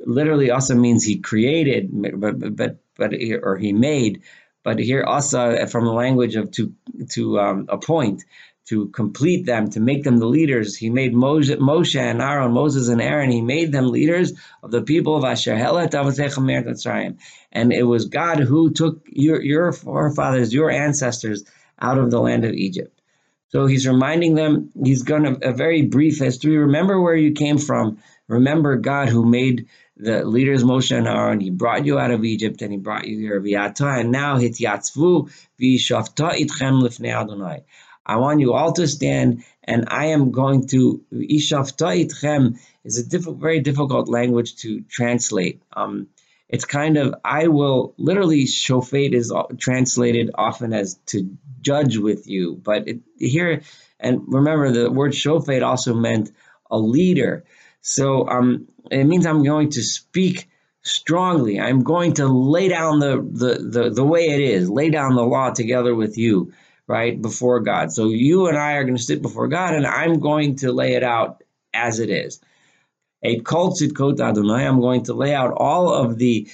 literally 0.06 0.52
also 0.52 0.76
means 0.76 1.04
he 1.04 1.20
created, 1.20 1.90
but 1.92 2.56
but 2.56 2.78
but 2.96 3.14
or 3.42 3.58
he 3.58 3.74
made. 3.74 4.24
But 4.64 4.80
here 4.80 5.04
also 5.04 5.66
from 5.68 5.86
the 5.86 5.94
language 5.94 6.36
of 6.36 6.52
to 6.52 6.74
to 7.12 7.40
um, 7.40 7.66
appoint, 7.70 8.26
to 8.70 8.88
complete 8.90 9.48
them, 9.48 9.68
to 9.72 9.80
make 9.80 10.04
them 10.04 10.18
the 10.18 10.28
leaders. 10.28 10.78
He 10.78 10.92
made 10.92 11.14
Moshe, 11.14 11.58
Moshe 11.58 12.00
and 12.00 12.22
Aaron, 12.22 12.52
Moses 12.52 12.88
and 12.88 13.02
Aaron. 13.02 13.32
He 13.32 13.42
made 13.42 13.72
them 13.72 13.90
leaders 13.90 14.34
of 14.62 14.70
the 14.70 14.84
people 14.84 15.18
of 15.18 15.26
Asher 15.26 15.56
Helet 15.56 17.18
And 17.52 17.74
it 17.74 17.84
was 17.84 18.06
God 18.06 18.40
who 18.40 18.70
took 18.72 19.02
your 19.08 19.42
your 19.42 19.72
forefathers, 19.72 20.54
your 20.54 20.70
ancestors, 20.70 21.46
out 21.80 21.98
of 21.98 22.12
the 22.12 22.22
land 22.22 22.46
of 22.46 22.54
Egypt. 22.54 23.02
So 23.48 23.66
he's 23.66 23.88
reminding 23.88 24.36
them. 24.36 24.70
He's 24.84 25.02
going 25.02 25.24
to 25.24 25.50
a 25.50 25.52
very 25.52 25.82
brief 25.82 26.20
history. 26.20 26.56
Remember 26.58 27.02
where 27.02 27.16
you 27.16 27.32
came 27.32 27.58
from. 27.58 27.98
Remember 28.28 28.76
God 28.76 29.10
who 29.10 29.26
made 29.26 29.66
the 29.98 30.24
leaders 30.24 30.64
Moshe 30.64 30.96
and 30.96 31.08
Aaron. 31.08 31.40
He 31.40 31.50
brought 31.50 31.88
you 31.88 31.98
out 31.98 32.12
of 32.12 32.24
Egypt 32.24 32.62
and 32.62 32.72
he 32.72 32.78
brought 32.78 33.08
you 33.08 33.18
here. 33.18 33.38
And 33.38 34.12
now 34.12 34.38
hityatzvu 34.38 35.32
v'shavta 35.60 36.40
itchem 36.40 36.86
Adonai. 37.12 37.64
I 38.10 38.16
want 38.16 38.40
you 38.40 38.54
all 38.54 38.74
to 38.74 38.88
stand, 38.88 39.44
and 39.64 39.86
I 39.88 40.08
am 40.08 40.32
going 40.32 40.66
to 40.70 41.04
Ishafta 41.14 41.90
itchem 42.04 42.58
is 42.84 42.98
a 42.98 43.08
diff- 43.08 43.38
very 43.38 43.60
difficult 43.60 44.10
language 44.10 44.56
to 44.64 44.82
translate. 44.90 45.62
Um, 45.72 46.08
it's 46.48 46.66
kind 46.66 46.98
of 46.98 47.14
I 47.24 47.50
will 47.50 47.94
literally 47.98 48.46
shofet 48.46 49.14
is 49.14 49.32
translated 49.60 50.32
often 50.34 50.74
as 50.74 50.96
to 51.12 51.38
judge 51.62 51.98
with 51.98 52.28
you, 52.28 52.56
but 52.56 52.88
it, 52.88 53.02
here 53.20 53.62
and 54.00 54.22
remember 54.26 54.72
the 54.72 54.92
word 54.92 55.12
shofet 55.12 55.62
also 55.62 55.94
meant 55.94 56.32
a 56.72 56.80
leader. 56.80 57.44
So 57.82 58.28
um, 58.28 58.70
it 58.90 59.04
means 59.04 59.28
I'm 59.28 59.44
going 59.44 59.70
to 59.72 59.84
speak 59.84 60.50
strongly. 60.82 61.60
I'm 61.60 61.84
going 61.84 62.14
to 62.14 62.26
lay 62.28 62.70
down 62.70 62.98
the, 62.98 63.18
the, 63.18 63.54
the, 63.74 63.90
the 63.92 64.04
way 64.04 64.30
it 64.30 64.42
is, 64.42 64.68
lay 64.68 64.90
down 64.90 65.14
the 65.14 65.22
law 65.22 65.52
together 65.52 65.94
with 65.94 66.18
you 66.18 66.54
right, 66.90 67.22
before 67.22 67.60
God. 67.60 67.94
So 67.94 68.10
you 68.10 68.48
and 68.48 68.58
I 68.58 68.74
are 68.74 68.84
going 68.84 68.98
to 68.98 69.02
sit 69.02 69.22
before 69.22 69.48
God, 69.48 69.76
and 69.76 69.86
I'm 69.86 70.20
going 70.20 70.58
to 70.58 70.74
lay 70.74 70.96
it 70.96 71.04
out 71.04 71.44
as 71.74 72.00
it 72.00 72.10
is. 72.10 72.42
A 73.22 73.40
kol 73.42 73.74
tzidkot 73.74 74.20
Adonai, 74.20 74.66
I'm 74.66 74.82
going 74.82 75.04
to 75.04 75.14
lay 75.14 75.36
out 75.36 75.54
all 75.56 75.94
of 75.94 76.18
the 76.18 76.50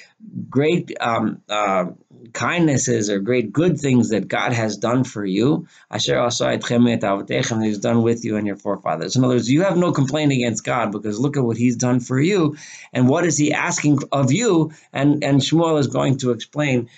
great 0.50 0.92
um, 1.00 1.42
uh, 1.48 1.86
kindnesses 2.34 3.10
or 3.10 3.20
great 3.20 3.54
good 3.54 3.80
things 3.80 4.10
that 4.10 4.27
God 4.27 4.51
has 4.51 4.75
done 4.75 5.04
for 5.04 5.24
you. 5.24 5.68
Asher 5.92 6.27
He's 6.27 7.77
done 7.77 8.01
with 8.01 8.25
you 8.25 8.36
and 8.36 8.48
your 8.48 8.56
forefathers. 8.58 9.15
In 9.15 9.24
other 9.24 9.36
words, 9.36 9.50
you 9.50 9.62
have 9.62 9.77
no 9.77 9.92
complaint 9.92 10.32
against 10.32 10.65
God 10.65 10.92
because 10.92 11.20
look 11.20 11.38
at 11.38 11.44
what 11.46 11.56
He's 11.56 11.77
done 11.77 12.00
for 12.00 12.20
you, 12.20 12.58
and 12.92 13.08
what 13.08 13.25
is 13.25 13.38
He 13.38 13.54
asking 13.54 14.00
of 14.12 14.34
you? 14.34 14.72
And 14.92 15.24
and 15.24 15.39
Shmuel 15.39 15.80
is 15.80 15.88
going 15.88 16.18
to 16.18 16.32
explain 16.32 16.89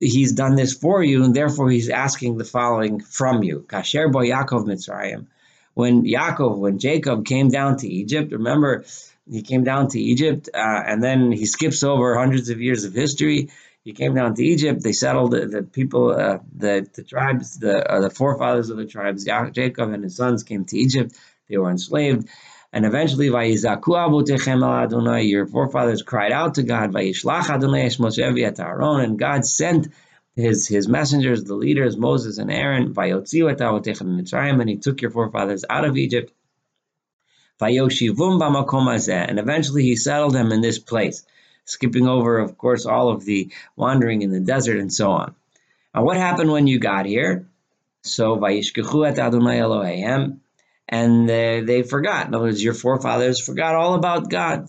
he's 0.00 0.32
done 0.32 0.54
this 0.56 0.74
for 0.74 1.02
you, 1.02 1.24
and 1.24 1.34
therefore 1.34 1.70
he's 1.70 1.88
asking 1.88 2.38
the 2.38 2.44
following 2.44 3.00
from 3.00 3.42
you. 3.42 3.64
Kasher 3.68 4.10
bo 4.10 4.20
Yaakov 4.20 4.66
Mitzrayim. 4.66 5.26
When 5.74 6.04
Yaakov, 6.04 6.58
when 6.58 6.78
Jacob 6.78 7.24
came 7.26 7.48
down 7.48 7.78
to 7.78 7.88
Egypt, 7.88 8.32
remember 8.32 8.84
he 9.30 9.42
came 9.42 9.64
down 9.64 9.88
to 9.88 10.00
Egypt, 10.00 10.48
uh, 10.52 10.82
and 10.86 11.02
then 11.02 11.32
he 11.32 11.46
skips 11.46 11.82
over 11.82 12.16
hundreds 12.16 12.50
of 12.50 12.60
years 12.60 12.84
of 12.84 12.92
history. 12.92 13.50
He 13.82 13.92
came 13.92 14.14
down 14.14 14.34
to 14.34 14.44
Egypt. 14.44 14.82
They 14.82 14.92
settled 14.92 15.32
the, 15.32 15.46
the 15.46 15.62
people, 15.62 16.10
uh, 16.12 16.38
the 16.56 16.88
the 16.94 17.02
tribes, 17.02 17.58
the 17.58 17.90
uh, 17.90 18.00
the 18.00 18.10
forefathers 18.10 18.70
of 18.70 18.76
the 18.76 18.86
tribes. 18.86 19.24
Jacob 19.24 19.92
and 19.92 20.04
his 20.04 20.16
sons 20.16 20.42
came 20.42 20.64
to 20.66 20.78
Egypt. 20.78 21.14
They 21.48 21.58
were 21.58 21.70
enslaved. 21.70 22.28
And 22.74 22.84
eventually, 22.84 23.28
Adonai, 23.28 25.22
your 25.22 25.46
forefathers 25.46 26.02
cried 26.02 26.32
out 26.32 26.56
to 26.56 26.64
God, 26.64 26.92
Vayishlach 26.92 27.48
Adonai 27.48 27.86
Moshe 27.86 28.18
Aaron, 28.18 29.00
and 29.00 29.16
God 29.16 29.46
sent 29.46 29.92
his 30.34 30.66
his 30.66 30.88
messengers, 30.88 31.44
the 31.44 31.54
leaders, 31.54 31.96
Moses 31.96 32.38
and 32.38 32.50
Aaron, 32.50 32.92
and 32.96 34.68
he 34.68 34.76
took 34.76 35.02
your 35.02 35.12
forefathers 35.12 35.64
out 35.70 35.84
of 35.84 35.96
Egypt. 35.96 36.32
And 37.60 39.38
eventually 39.38 39.82
he 39.84 39.94
settled 39.94 40.34
them 40.34 40.50
in 40.50 40.60
this 40.60 40.80
place, 40.80 41.24
skipping 41.66 42.08
over, 42.08 42.40
of 42.40 42.58
course, 42.58 42.86
all 42.86 43.08
of 43.10 43.24
the 43.24 43.52
wandering 43.76 44.22
in 44.22 44.32
the 44.32 44.40
desert 44.40 44.78
and 44.78 44.92
so 44.92 45.12
on. 45.12 45.36
And 45.94 46.04
what 46.04 46.16
happened 46.16 46.50
when 46.50 46.66
you 46.66 46.80
got 46.80 47.06
here? 47.06 47.46
So, 48.02 48.36
Vayishkechu 48.36 49.08
et 49.08 49.20
Adonai 49.20 49.60
Elohim, 49.60 50.40
and 50.88 51.28
they, 51.28 51.60
they 51.60 51.82
forgot. 51.82 52.26
In 52.26 52.34
other 52.34 52.44
words, 52.44 52.62
your 52.62 52.74
forefathers 52.74 53.40
forgot 53.40 53.74
all 53.74 53.94
about 53.94 54.28
God. 54.30 54.68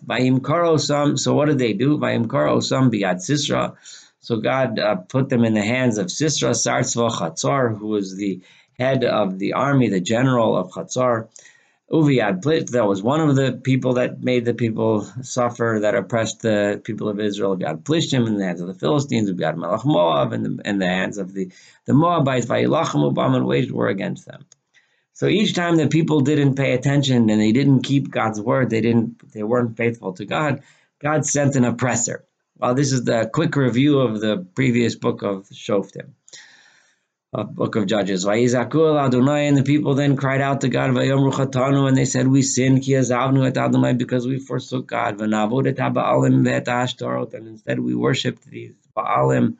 Some. 0.79 1.17
So 1.17 1.34
what 1.34 1.45
did 1.45 1.60
they 1.60 1.74
do? 1.74 2.00
Some 2.00 2.91
biad 2.91 3.17
Sisra. 3.17 3.75
So 4.19 4.38
God 4.38 4.79
uh, 4.79 4.95
put 4.95 5.29
them 5.29 5.43
in 5.43 5.53
the 5.53 5.62
hands 5.62 5.98
of 5.98 6.07
Sisra 6.07 6.51
Chatzar, 6.51 7.77
who 7.77 7.88
was 7.88 8.15
the 8.15 8.41
head 8.79 9.03
of 9.03 9.38
the 9.39 9.53
army, 9.53 9.89
the 9.89 10.01
general 10.01 10.57
of 10.57 10.72
Chatzar. 10.72 11.27
Uviad 11.91 12.41
Plit, 12.41 12.72
that 12.72 12.88
was 12.88 13.03
one 13.03 13.22
of 13.22 13.36
the 13.36 13.51
people 13.63 13.93
that 13.93 14.24
made 14.24 14.43
the 14.43 14.55
people 14.55 15.03
suffer, 15.22 15.77
that 15.81 15.93
oppressed 15.93 16.41
the 16.41 16.81
people 16.84 17.10
of 17.10 17.19
Israel. 17.19 17.55
God 17.55 17.84
Plishtim 17.84 18.25
in 18.25 18.38
the 18.38 18.45
hands 18.45 18.62
of 18.62 18.67
the 18.67 18.74
Philistines. 18.74 19.29
Uviad 19.29 19.57
Melech 19.57 19.86
Moab 19.86 20.34
in 20.34 20.41
the, 20.41 20.62
in 20.65 20.79
the 20.79 20.88
hands 20.88 21.19
of 21.19 21.34
the, 21.34 21.51
the 21.86 21.93
Moabites. 21.93 22.48
Vayilachim 22.48 23.13
Ubam 23.13 23.36
and 23.36 23.45
waged 23.45 23.69
war 23.69 23.89
against 23.89 24.25
them. 24.25 24.45
So 25.15 25.27
each 25.27 25.53
time 25.53 25.77
that 25.77 25.91
people 25.91 26.19
didn't 26.19 26.55
pay 26.55 26.74
attention 26.74 27.29
and 27.29 27.41
they 27.41 27.53
didn't 27.53 27.84
keep 27.84 28.12
God's 28.12 28.41
word, 28.41 28.69
they 28.69 28.81
didn't 28.81 29.31
they 29.31 29.43
weren't 29.43 29.77
faithful 29.77 30.12
to 30.13 30.25
God, 30.25 30.62
God 31.01 31.25
sent 31.25 31.55
an 31.55 31.63
oppressor. 31.63 32.25
Well, 32.57 32.75
this 32.75 32.91
is 32.91 33.05
the 33.05 33.29
quick 33.34 33.55
review 33.55 34.00
of 34.00 34.19
the 34.19 34.45
previous 34.55 34.95
book 34.95 35.22
of 35.24 35.48
Shoftim, 35.48 36.15
of 37.34 37.55
book 37.55 37.77
of 37.77 37.86
Judges. 37.86 38.25
Adonai, 38.25 39.48
and 39.48 39.55
the 39.55 39.63
people 39.63 39.95
then 39.95 40.17
cried 40.17 40.41
out 40.41 40.60
to 40.62 40.69
God, 40.69 40.89
and 40.98 41.98
they 41.98 42.05
said, 42.05 42.27
We 42.27 42.41
sinned 42.41 42.84
because 43.98 44.27
we 44.27 44.39
forsook 44.39 44.88
God. 44.88 45.22
And 45.22 45.34
instead 47.48 47.79
we 47.79 47.95
worshipped 47.95 48.45
these 48.45 48.75
Baalim, 48.98 49.55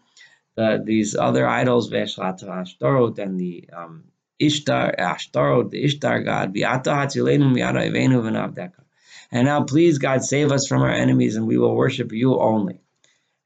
the, 0.56 0.84
these 0.86 1.16
other 1.16 1.48
idols, 1.48 1.90
and 1.90 3.40
the 3.40 3.70
um, 3.74 4.04
Ishtar, 4.40 4.96
Ashtarot, 4.98 5.72
the 5.72 5.84
Ishtar 5.84 6.24
God, 6.24 6.54
Viata 6.54 6.94
Hatzilenu 6.94 7.54
Miata 7.54 7.90
Ivenu 7.90 8.22
V'navdeka. 8.22 8.84
And 9.32 9.46
now 9.46 9.64
please 9.64 9.98
God 9.98 10.24
save 10.24 10.52
us 10.52 10.68
from 10.68 10.82
our 10.82 10.92
enemies 10.92 11.36
and 11.36 11.48
we 11.48 11.58
will 11.58 11.76
worship 11.76 12.12
you 12.12 12.40
only. 12.40 12.82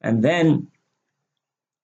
And 0.02 0.24
then 0.24 0.68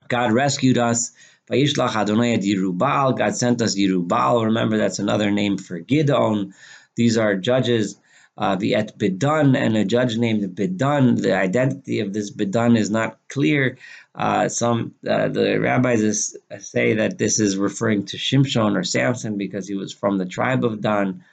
God 0.07 0.31
rescued 0.31 0.77
us. 0.77 1.11
Vayishlach 1.49 1.95
Adonai 1.95 2.37
Yerubal. 2.37 3.17
God 3.17 3.35
sent 3.35 3.61
us 3.61 3.75
Yerubal. 3.75 4.45
Remember, 4.45 4.77
that's 4.77 4.99
another 4.99 5.31
name 5.31 5.57
for 5.57 5.79
Gidon. 5.79 6.53
These 6.95 7.17
are 7.17 7.35
judges 7.35 7.97
uh, 8.37 8.55
Viet 8.55 8.97
Bidun, 8.97 9.55
and 9.55 9.77
a 9.77 9.85
judge 9.85 10.17
named 10.17 10.43
Bidun. 10.55 11.21
The 11.21 11.35
identity 11.35 11.99
of 11.99 12.13
this 12.13 12.31
Bidun 12.31 12.77
is 12.77 12.89
not 12.89 13.17
clear. 13.29 13.77
Uh, 14.13 14.49
some 14.49 14.93
uh, 15.07 15.27
the 15.29 15.59
rabbis 15.59 16.01
is, 16.01 16.37
say 16.59 16.95
that 16.95 17.17
this 17.17 17.39
is 17.39 17.57
referring 17.57 18.05
to 18.07 18.17
Shimshon 18.17 18.77
or 18.77 18.83
Samson 18.83 19.37
because 19.37 19.67
he 19.67 19.75
was 19.75 19.93
from 19.93 20.17
the 20.17 20.25
tribe 20.25 20.63
of 20.65 20.81
Dan. 20.81 21.23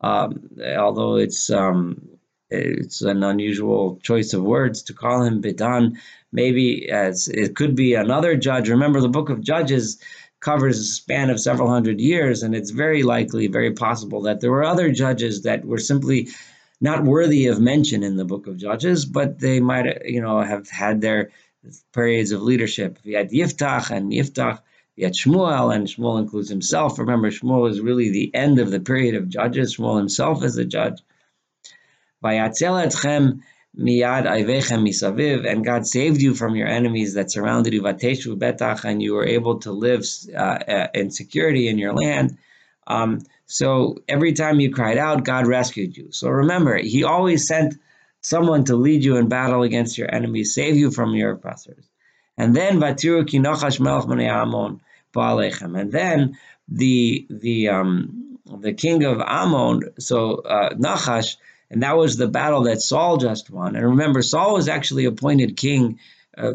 Um, 0.00 0.50
although 0.78 1.16
it's 1.16 1.50
um, 1.50 2.08
it's 2.50 3.02
an 3.02 3.22
unusual 3.22 3.98
choice 4.02 4.32
of 4.32 4.42
words 4.42 4.82
to 4.84 4.94
call 4.94 5.22
him 5.22 5.42
Bidan. 5.42 5.98
Maybe 6.32 6.90
as 6.90 7.28
it 7.28 7.56
could 7.56 7.74
be 7.74 7.94
another 7.94 8.36
judge. 8.36 8.68
Remember, 8.68 9.00
the 9.00 9.08
book 9.08 9.30
of 9.30 9.40
Judges 9.40 9.98
covers 10.46 10.78
a 10.78 10.84
span 10.84 11.28
of 11.28 11.40
several 11.40 11.68
hundred 11.68 12.00
years, 12.00 12.44
and 12.44 12.54
it's 12.54 12.70
very 12.70 13.02
likely, 13.02 13.48
very 13.48 13.72
possible 13.72 14.22
that 14.22 14.40
there 14.40 14.52
were 14.52 14.62
other 14.62 14.92
judges 14.92 15.42
that 15.42 15.64
were 15.64 15.80
simply 15.92 16.28
not 16.80 17.02
worthy 17.02 17.48
of 17.48 17.60
mention 17.60 18.04
in 18.04 18.16
the 18.16 18.24
book 18.24 18.46
of 18.46 18.56
Judges, 18.56 19.04
but 19.04 19.40
they 19.40 19.58
might, 19.58 20.06
you 20.06 20.20
know, 20.20 20.40
have 20.40 20.70
had 20.70 21.00
their 21.00 21.30
periods 21.92 22.30
of 22.30 22.42
leadership. 22.42 22.96
We 23.04 23.14
had 23.14 23.32
Yiftach 23.32 23.90
and 23.90 24.12
Yiftach, 24.12 24.60
we 24.96 25.02
had 25.02 25.14
Shmuel, 25.14 25.74
and 25.74 25.88
Shmuel 25.88 26.20
includes 26.20 26.48
himself. 26.48 26.96
Remember, 26.96 27.28
Shmuel 27.28 27.68
is 27.68 27.80
really 27.80 28.10
the 28.10 28.32
end 28.32 28.60
of 28.60 28.70
the 28.70 28.78
period 28.78 29.16
of 29.16 29.28
Judges. 29.28 29.76
Shmuel 29.76 29.98
himself 29.98 30.44
is 30.44 30.56
a 30.58 30.64
judge. 30.64 31.00
etchem 32.22 33.40
miyad 33.78 34.24
ayvechem 34.26 34.82
misaviv, 34.86 35.50
and 35.50 35.64
God 35.64 35.86
saved 35.86 36.20
you 36.22 36.34
from 36.34 36.56
your 36.56 36.66
enemies 36.66 37.14
that 37.14 37.30
surrounded 37.30 37.72
you, 37.72 37.82
vateshu 37.82 38.38
betach, 38.38 38.84
and 38.84 39.02
you 39.02 39.14
were 39.14 39.26
able 39.26 39.60
to 39.60 39.72
live 39.72 40.04
uh, 40.34 40.38
uh, 40.38 40.88
in 40.94 41.10
security 41.10 41.68
in 41.68 41.78
your 41.78 41.94
land. 41.94 42.38
Um, 42.86 43.20
so 43.46 43.98
every 44.08 44.32
time 44.32 44.60
you 44.60 44.72
cried 44.72 44.98
out, 44.98 45.24
God 45.24 45.46
rescued 45.46 45.96
you. 45.96 46.08
So 46.12 46.28
remember, 46.28 46.76
He 46.78 47.04
always 47.04 47.46
sent 47.46 47.78
someone 48.20 48.64
to 48.64 48.76
lead 48.76 49.04
you 49.04 49.16
in 49.16 49.28
battle 49.28 49.62
against 49.62 49.98
your 49.98 50.12
enemies, 50.12 50.54
save 50.54 50.76
you 50.76 50.90
from 50.90 51.14
your 51.14 51.32
oppressors. 51.32 51.84
And 52.36 52.54
then 52.54 52.80
vatiru 52.80 53.24
kinochash 53.24 53.78
melch 53.80 54.08
amon 54.28 54.80
ba'alechem. 55.14 55.78
And 55.80 55.92
then 55.92 56.38
the 56.68 57.26
the 57.30 57.68
um, 57.68 58.26
the 58.60 58.72
king 58.72 59.04
of 59.04 59.20
Ammon, 59.20 59.98
so 59.98 60.36
uh, 60.36 60.70
Nachash, 60.74 61.36
and 61.70 61.82
that 61.82 61.96
was 61.96 62.16
the 62.16 62.28
battle 62.28 62.64
that 62.64 62.80
Saul 62.80 63.16
just 63.16 63.50
won. 63.50 63.76
And 63.76 63.84
remember, 63.84 64.22
Saul 64.22 64.54
was 64.54 64.68
actually 64.68 65.04
appointed 65.06 65.56
king 65.56 65.98
uh, 66.36 66.52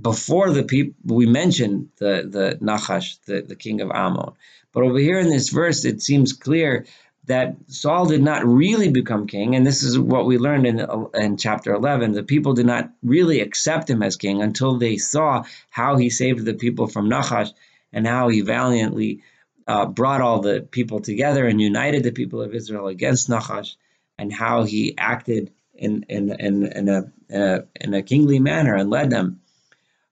before 0.00 0.50
the 0.50 0.64
people 0.64 1.16
we 1.16 1.26
mentioned 1.26 1.88
the 1.96 2.28
the 2.28 2.58
Nachash, 2.60 3.18
the, 3.26 3.42
the 3.42 3.56
king 3.56 3.80
of 3.80 3.90
Ammon. 3.90 4.32
But 4.72 4.82
over 4.82 4.98
here 4.98 5.18
in 5.18 5.28
this 5.28 5.50
verse, 5.50 5.84
it 5.84 6.02
seems 6.02 6.32
clear 6.32 6.84
that 7.26 7.56
Saul 7.68 8.06
did 8.06 8.22
not 8.22 8.44
really 8.44 8.90
become 8.90 9.26
king, 9.26 9.54
and 9.54 9.66
this 9.66 9.82
is 9.82 9.98
what 9.98 10.26
we 10.26 10.36
learned 10.36 10.66
in 10.66 10.86
in 11.14 11.36
chapter 11.36 11.72
eleven. 11.72 12.12
The 12.12 12.22
people 12.22 12.52
did 12.52 12.66
not 12.66 12.90
really 13.02 13.40
accept 13.40 13.88
him 13.88 14.02
as 14.02 14.16
king 14.16 14.42
until 14.42 14.78
they 14.78 14.98
saw 14.98 15.44
how 15.70 15.96
he 15.96 16.10
saved 16.10 16.44
the 16.44 16.54
people 16.54 16.86
from 16.86 17.08
Nachash 17.08 17.50
and 17.92 18.06
how 18.06 18.28
he 18.28 18.40
valiantly 18.42 19.22
uh, 19.66 19.86
brought 19.86 20.20
all 20.20 20.40
the 20.40 20.60
people 20.60 21.00
together 21.00 21.46
and 21.46 21.60
united 21.60 22.02
the 22.02 22.12
people 22.12 22.42
of 22.42 22.54
Israel 22.54 22.88
against 22.88 23.30
Nachash 23.30 23.76
and 24.18 24.32
how 24.32 24.64
he 24.64 24.94
acted 24.96 25.52
in 25.74 26.04
in 26.08 26.30
in, 26.30 26.66
in 26.66 26.88
a, 26.88 27.12
in 27.28 27.42
a 27.42 27.64
in 27.80 27.94
a 27.94 28.02
kingly 28.02 28.38
manner 28.38 28.74
and 28.74 28.90
led 28.90 29.10
them 29.10 29.40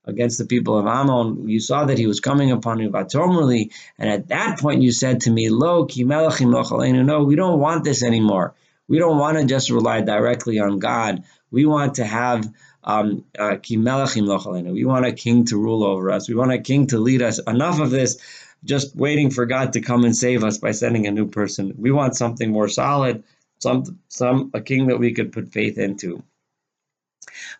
against 0.05 0.37
the 0.37 0.45
people 0.45 0.77
of 0.77 0.85
Ammon. 0.85 1.47
You 1.47 1.59
saw 1.59 1.85
that 1.85 1.97
he 1.97 2.07
was 2.07 2.19
coming 2.19 2.51
upon 2.51 2.79
you 2.79 2.89
vatomruli, 2.89 3.71
and 3.97 4.09
at 4.09 4.27
that 4.29 4.59
point 4.59 4.81
you 4.81 4.91
said 4.91 5.21
to 5.21 5.31
me, 5.31 5.49
"Lo 5.49 5.87
No, 5.87 7.23
we 7.23 7.35
don't 7.35 7.59
want 7.59 7.83
this 7.83 8.03
anymore. 8.03 8.55
We 8.87 8.99
don't 8.99 9.17
want 9.17 9.37
to 9.37 9.45
just 9.45 9.69
rely 9.69 10.01
directly 10.01 10.59
on 10.59 10.79
God. 10.79 11.23
We 11.51 11.65
want 11.65 11.95
to 11.95 12.05
have 12.05 12.51
um, 12.83 13.23
uh, 13.39 13.55
We 13.63 14.85
want 14.85 15.05
a 15.05 15.13
king 15.13 15.45
to 15.45 15.57
rule 15.57 15.83
over 15.85 16.11
us. 16.11 16.27
We 16.27 16.35
want 16.35 16.51
a 16.51 16.59
king 16.59 16.87
to 16.87 16.99
lead 16.99 17.21
us. 17.21 17.39
Enough 17.39 17.79
of 17.79 17.91
this." 17.91 18.17
Just 18.65 18.95
waiting 18.95 19.29
for 19.29 19.45
God 19.45 19.73
to 19.73 19.81
come 19.81 20.05
and 20.05 20.15
save 20.15 20.41
us 20.45 20.57
by 20.57 20.71
sending 20.71 21.05
a 21.05 21.11
new 21.11 21.27
person. 21.27 21.73
We 21.77 21.91
want 21.91 22.15
something 22.15 22.49
more 22.49 22.69
solid, 22.69 23.25
some 23.59 23.99
some 24.07 24.51
a 24.53 24.61
king 24.61 24.87
that 24.87 24.99
we 24.99 25.13
could 25.13 25.31
put 25.31 25.49
faith 25.49 25.77
into. 25.77 26.23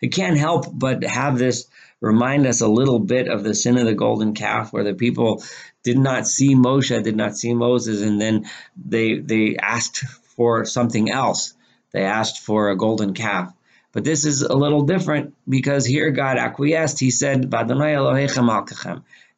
We 0.02 0.10
can't 0.10 0.38
help 0.38 0.66
but 0.72 1.04
have 1.04 1.38
this 1.38 1.68
remind 2.02 2.46
us 2.46 2.62
a 2.62 2.68
little 2.68 3.00
bit 3.00 3.28
of 3.28 3.44
the 3.44 3.56
sin 3.56 3.78
of 3.78 3.86
the 3.86 3.94
golden 3.94 4.34
calf, 4.34 4.74
where 4.74 4.84
the 4.84 4.94
people 4.94 5.44
did 5.84 5.98
not 5.98 6.28
see 6.28 6.54
Moshe, 6.56 7.02
did 7.04 7.16
not 7.16 7.38
see 7.38 7.54
Moses, 7.54 8.02
and 8.02 8.20
then 8.20 8.46
they 8.76 9.20
they 9.20 9.56
asked 9.58 10.00
for 10.36 10.66
something 10.66 11.10
else. 11.10 11.54
They 11.92 12.04
asked 12.04 12.40
for 12.40 12.70
a 12.70 12.78
golden 12.78 13.14
calf. 13.14 13.54
But 13.94 14.04
this 14.04 14.26
is 14.26 14.42
a 14.42 14.56
little 14.56 14.82
different 14.82 15.36
because 15.48 15.86
here 15.86 16.10
God 16.10 16.38
acquiesced. 16.38 17.00
He 17.00 17.12
said, 17.12 17.54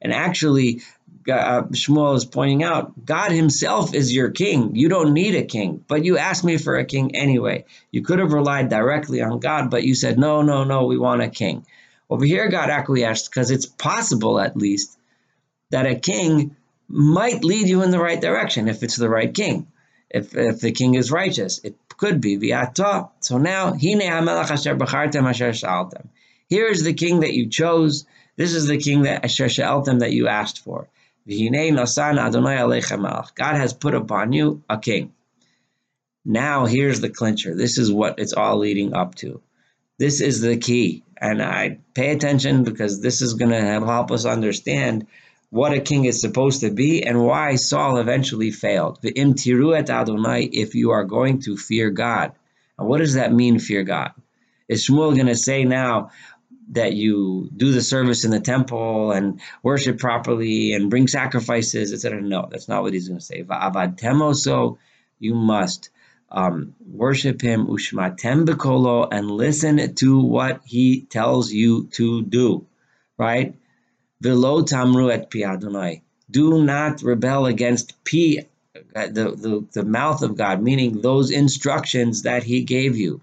And 0.02 0.14
actually, 0.14 0.82
uh, 1.28 1.64
Shmuel 1.64 2.16
is 2.16 2.26
pointing 2.26 2.64
out, 2.64 3.06
God 3.06 3.32
Himself 3.32 3.94
is 3.94 4.14
your 4.14 4.32
king. 4.32 4.76
You 4.76 4.90
don't 4.90 5.14
need 5.14 5.36
a 5.36 5.44
king, 5.44 5.84
but 5.88 6.06
you 6.06 6.18
asked 6.18 6.44
me 6.44 6.58
for 6.58 6.78
a 6.78 6.86
king 6.86 7.16
anyway. 7.16 7.66
You 7.92 8.02
could 8.02 8.20
have 8.20 8.34
relied 8.34 8.70
directly 8.70 9.22
on 9.22 9.40
God, 9.40 9.70
but 9.70 9.84
you 9.84 9.96
said, 9.96 10.20
no, 10.20 10.42
no, 10.42 10.64
no, 10.64 10.86
we 10.86 10.98
want 10.98 11.22
a 11.22 11.30
king. 11.30 11.66
Over 12.10 12.26
here, 12.26 12.50
God 12.50 12.70
acquiesced 12.70 13.30
because 13.30 13.50
it's 13.52 13.66
possible, 13.66 14.40
at 14.40 14.56
least, 14.56 14.98
that 15.72 15.88
a 15.88 15.96
king 15.96 16.56
might 16.88 17.44
lead 17.44 17.68
you 17.68 17.82
in 17.82 17.92
the 17.92 18.00
right 18.00 18.22
direction 18.22 18.68
if 18.68 18.84
it's 18.84 18.96
the 18.96 19.10
right 19.10 19.34
king. 19.34 19.68
If, 20.10 20.36
if 20.38 20.62
the 20.62 20.72
king 20.72 20.96
is 20.96 21.12
righteous, 21.12 21.60
it 21.64 21.76
could 21.98 22.22
be 22.22 22.38
viata. 22.38 23.10
So 23.20 23.38
now, 23.38 23.74
Here 26.48 26.68
is 26.68 26.84
the 26.84 26.94
king 26.94 27.22
that 27.22 27.34
you 27.34 27.50
chose. 27.50 28.06
This 28.36 28.54
is 28.54 28.68
the 28.68 28.78
king 28.78 29.04
that 29.04 29.26
asher 29.26 29.48
that 29.48 30.12
you 30.12 30.28
asked 30.28 30.60
for. 30.60 30.88
God 33.36 33.56
has 33.56 33.74
put 33.74 33.96
upon 33.96 34.34
you 34.34 34.64
a 34.70 34.78
king. 34.78 35.14
Now 36.24 36.66
here's 36.66 37.02
the 37.02 37.10
clincher. 37.10 37.56
This 37.56 37.78
is 37.78 37.92
what 37.92 38.20
it's 38.20 38.34
all 38.34 38.58
leading 38.58 38.94
up 38.94 39.16
to. 39.16 39.42
This 39.98 40.22
is 40.22 40.42
the 40.42 40.58
key. 40.58 41.04
And 41.18 41.42
I 41.42 41.80
pay 41.94 42.12
attention 42.12 42.64
because 42.64 43.02
this 43.02 43.22
is 43.22 43.36
going 43.36 43.52
to 43.52 43.62
help 43.62 44.12
us 44.12 44.26
understand 44.26 45.08
what 45.50 45.74
a 45.74 45.80
king 45.80 46.06
is 46.06 46.20
supposed 46.20 46.62
to 46.62 46.72
be 46.72 47.04
and 47.04 47.24
why 47.24 47.56
Saul 47.56 47.98
eventually 47.98 48.52
failed. 48.52 49.00
If 49.02 50.76
you 50.76 50.92
are 50.92 51.06
going 51.06 51.42
to 51.44 51.58
fear 51.58 51.90
God. 51.92 52.34
And 52.78 52.88
what 52.88 52.98
does 52.98 53.14
that 53.14 53.32
mean, 53.32 53.60
fear 53.60 53.84
God? 53.84 54.12
Is 54.68 54.88
Shmuel 54.88 55.16
going 55.16 55.28
to 55.28 55.36
say 55.36 55.64
now, 55.64 56.10
that 56.70 56.94
you 56.94 57.50
do 57.56 57.72
the 57.72 57.82
service 57.82 58.26
in 58.26 58.32
the 58.32 58.40
temple 58.40 59.12
and 59.12 59.40
worship 59.62 60.00
properly 60.00 60.74
and 60.74 60.90
bring 60.90 61.08
sacrifices, 61.08 61.94
etc. 61.94 62.22
No, 62.22 62.48
that's 62.50 62.68
not 62.68 62.82
what 62.82 62.94
he's 62.94 63.08
going 63.08 63.20
to 63.20 63.26
say. 63.26 63.46
So 64.34 64.78
you 65.20 65.36
must 65.36 65.90
um, 66.32 66.76
worship 66.86 67.42
him 67.42 67.68
ushmatem 67.68 68.46
bekolo 68.46 69.08
and 69.12 69.30
listen 69.30 69.96
to 69.96 70.20
what 70.20 70.62
he 70.66 71.02
tells 71.02 71.52
you 71.52 71.88
to 71.94 72.24
do, 72.24 72.66
right? 73.18 73.56
Velo 74.22 74.64
tamru 74.64 75.14
et 75.14 75.30
pi 75.30 76.02
Do 76.30 76.64
not 76.64 77.04
rebel 77.04 77.46
against 77.46 77.94
pi, 78.04 78.48
the, 78.94 79.36
the, 79.36 79.66
the 79.72 79.86
mouth 79.86 80.24
of 80.24 80.36
God, 80.36 80.62
meaning 80.62 81.02
those 81.02 81.32
instructions 81.32 82.24
that 82.24 82.44
he 82.44 82.64
gave 82.64 82.98
you. 82.98 83.22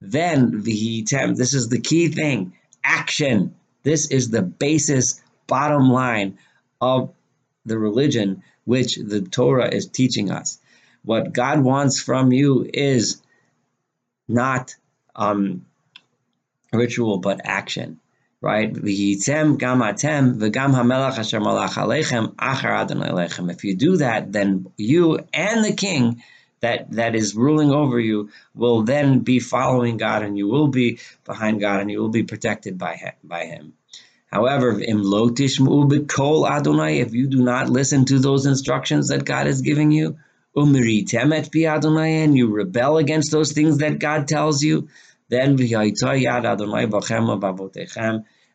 Then 0.00 0.62
the 0.62 1.02
vihitem, 1.02 1.36
this 1.36 1.54
is 1.54 1.68
the 1.68 1.80
key 1.80 2.08
thing, 2.08 2.52
action. 2.84 3.54
This 3.82 4.10
is 4.10 4.30
the 4.30 4.42
basis, 4.42 5.20
bottom 5.46 5.90
line 5.90 6.38
of 6.80 7.12
the 7.64 7.78
religion 7.78 8.42
which 8.64 8.96
the 8.96 9.22
Torah 9.22 9.68
is 9.68 9.86
teaching 9.86 10.30
us. 10.30 10.58
What 11.04 11.32
God 11.32 11.60
wants 11.60 12.00
from 12.00 12.32
you 12.32 12.68
is 12.72 13.22
not 14.28 14.74
um, 15.16 15.64
ritual, 16.72 17.18
but 17.18 17.40
action, 17.44 17.98
right? 18.40 18.70
If 18.70 18.84
you 18.84 19.16
do 23.74 23.96
that, 23.96 24.32
then 24.32 24.66
you 24.76 25.18
and 25.32 25.64
the 25.64 25.72
king 25.72 26.22
that 26.60 26.90
that 26.92 27.14
is 27.14 27.34
ruling 27.34 27.70
over 27.70 27.98
you 27.98 28.30
will 28.54 28.82
then 28.82 29.20
be 29.20 29.40
following 29.40 29.96
God 29.96 30.22
and 30.22 30.36
you 30.36 30.48
will 30.48 30.68
be 30.68 30.98
behind 31.24 31.60
God 31.60 31.80
and 31.80 31.90
you 31.90 32.00
will 32.00 32.08
be 32.08 32.24
protected 32.24 32.78
by 32.78 32.94
him, 32.94 33.14
by 33.24 33.44
him. 33.44 33.74
However, 34.30 34.78
if 37.00 37.14
you 37.14 37.28
do 37.28 37.42
not 37.42 37.70
listen 37.70 38.04
to 38.06 38.18
those 38.18 38.44
instructions 38.44 39.08
that 39.08 39.24
God 39.24 39.46
is 39.46 39.62
giving 39.62 39.90
you, 39.90 40.18
and 40.54 42.36
you 42.36 42.48
rebel 42.48 42.98
against 42.98 43.30
those 43.30 43.52
things 43.52 43.78
that 43.78 43.98
God 43.98 44.28
tells 44.28 44.62
you, 44.62 44.88
then 45.28 45.56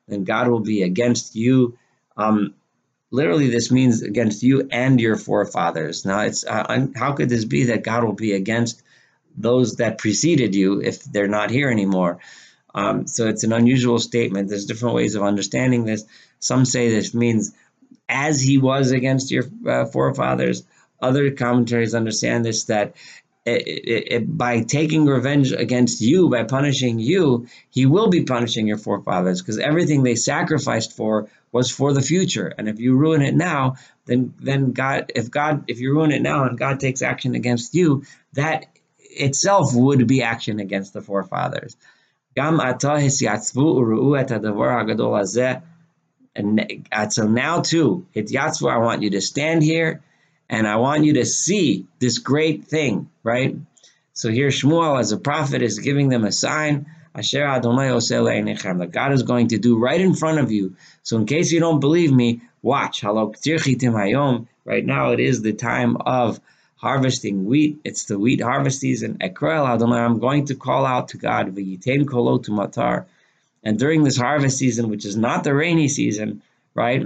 then 0.07 0.23
God 0.23 0.47
will 0.47 0.59
be 0.59 0.83
against 0.83 1.35
you. 1.35 1.77
Um, 2.17 2.53
literally 3.13 3.49
this 3.49 3.71
means 3.71 4.01
against 4.01 4.41
you 4.41 4.67
and 4.71 4.99
your 4.99 5.15
forefathers. 5.15 6.03
Now, 6.03 6.21
it's 6.21 6.43
uh, 6.43 6.87
how 6.95 7.13
could 7.13 7.29
this 7.29 7.45
be 7.45 7.65
that 7.65 7.83
God 7.83 8.03
will 8.03 8.13
be 8.13 8.33
against 8.33 8.81
those 9.37 9.75
that 9.77 9.99
preceded 9.99 10.55
you 10.55 10.81
if 10.81 11.03
they're 11.03 11.27
not 11.27 11.51
here 11.51 11.69
anymore. 11.69 12.19
Um, 12.75 13.07
so 13.07 13.27
it's 13.27 13.43
an 13.43 13.53
unusual 13.53 13.99
statement. 13.99 14.49
There's 14.49 14.65
different 14.65 14.95
ways 14.95 15.15
of 15.15 15.23
understanding 15.23 15.85
this. 15.85 16.05
Some 16.39 16.65
say 16.65 16.89
this 16.89 17.13
means 17.13 17.53
as 18.09 18.41
he 18.41 18.57
was 18.57 18.91
against 18.91 19.31
your 19.31 19.45
uh, 19.67 19.85
forefathers. 19.85 20.63
Other 20.99 21.31
commentaries 21.31 21.93
understand 21.93 22.45
this 22.45 22.65
that 22.65 22.95
it, 23.45 23.67
it, 23.67 24.13
it, 24.13 24.37
by 24.37 24.61
taking 24.61 25.05
revenge 25.05 25.51
against 25.51 26.01
you, 26.01 26.29
by 26.29 26.45
punishing 26.45 26.99
you, 26.99 27.47
he 27.69 27.85
will 27.85 28.09
be 28.09 28.23
punishing 28.23 28.67
your 28.67 28.77
forefathers 28.77 29.41
because 29.41 29.59
everything 29.59 30.01
they 30.01 30.15
sacrificed 30.15 30.93
for 30.93 31.29
was 31.53 31.71
for 31.71 31.93
the 31.93 32.01
future. 32.01 32.53
And 32.57 32.67
if 32.67 32.79
you 32.79 32.97
ruin 32.97 33.21
it 33.21 33.35
now, 33.35 33.75
then 34.05 34.33
then 34.39 34.73
God, 34.73 35.11
if 35.15 35.31
God, 35.31 35.65
if 35.67 35.79
you 35.79 35.93
ruin 35.93 36.11
it 36.11 36.21
now 36.21 36.43
and 36.43 36.57
God 36.57 36.81
takes 36.81 37.01
action 37.01 37.35
against 37.35 37.73
you, 37.75 38.03
that 38.33 38.65
itself 38.97 39.73
would 39.73 40.05
be 40.07 40.23
action 40.23 40.59
against 40.59 40.91
the 40.91 41.01
forefathers. 41.01 41.77
And 42.35 42.59
until 46.91 47.27
uh, 47.27 47.29
now 47.29 47.61
too, 47.61 48.07
Hityatzvu, 48.15 48.71
I 48.71 48.77
want 48.79 49.03
you 49.03 49.11
to 49.11 49.21
stand 49.21 49.61
here 49.61 50.01
and 50.49 50.67
I 50.67 50.77
want 50.77 51.05
you 51.05 51.13
to 51.13 51.25
see 51.25 51.85
this 51.99 52.17
great 52.17 52.65
thing, 52.65 53.11
right? 53.21 53.55
So 54.13 54.29
here 54.29 54.47
Shmuel, 54.47 54.99
as 54.99 55.11
a 55.11 55.17
prophet, 55.17 55.61
is 55.61 55.77
giving 55.79 56.09
them 56.09 56.23
a 56.23 56.31
sign. 56.31 56.87
Asher 57.15 57.45
Adonai 57.45 57.89
that 57.89 58.89
God 58.91 59.11
is 59.13 59.23
going 59.23 59.49
to 59.49 59.59
do 59.59 59.77
right 59.77 60.01
in 60.01 60.15
front 60.15 60.39
of 60.39 60.51
you. 60.51 60.75
So 61.03 61.17
in 61.17 61.25
case 61.25 61.51
you 61.51 61.59
don't 61.59 61.79
believe 61.79 62.11
me, 62.11 62.41
watch. 62.61 63.03
Right 63.03 64.85
now 64.85 65.11
it 65.11 65.19
is 65.19 65.41
the 65.41 65.53
time 65.53 65.97
of 65.97 66.39
harvesting 66.75 67.45
wheat. 67.45 67.79
It's 67.83 68.05
the 68.05 68.17
wheat 68.17 68.41
harvest 68.41 68.79
season. 68.79 69.17
Ekroel 69.19 69.69
Adonai, 69.69 69.99
I'm 69.99 70.19
going 70.19 70.45
to 70.45 70.55
call 70.55 70.85
out 70.85 71.09
to 71.09 71.17
God. 71.17 71.55
And 73.65 73.79
during 73.79 74.03
this 74.03 74.17
harvest 74.17 74.57
season, 74.57 74.89
which 74.89 75.05
is 75.05 75.15
not 75.15 75.43
the 75.43 75.53
rainy 75.53 75.87
season, 75.87 76.41
right? 76.73 77.05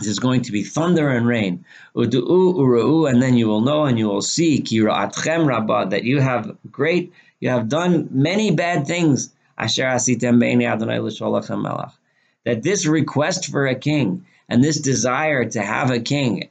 There's 0.00 0.18
going 0.18 0.42
to 0.42 0.52
be 0.52 0.64
thunder 0.64 1.08
and 1.08 1.26
rain. 1.26 1.64
And 1.94 3.22
then 3.22 3.36
you 3.36 3.48
will 3.48 3.60
know 3.60 3.84
and 3.84 3.98
you 3.98 4.08
will 4.08 4.22
see 4.22 4.62
kira'atchem 4.62 5.46
rabbah, 5.46 5.86
that 5.86 6.04
you 6.04 6.20
have 6.20 6.56
great, 6.70 7.12
you 7.38 7.50
have 7.50 7.68
done 7.68 8.08
many 8.10 8.50
bad 8.50 8.86
things. 8.86 9.32
Asher 9.58 9.84
asitem 9.84 10.64
Adonai. 10.64 11.92
That 12.44 12.62
this 12.62 12.86
request 12.86 13.50
for 13.50 13.66
a 13.66 13.74
king 13.74 14.24
and 14.48 14.64
this 14.64 14.80
desire 14.80 15.44
to 15.44 15.60
have 15.62 15.90
a 15.90 16.00
king, 16.00 16.48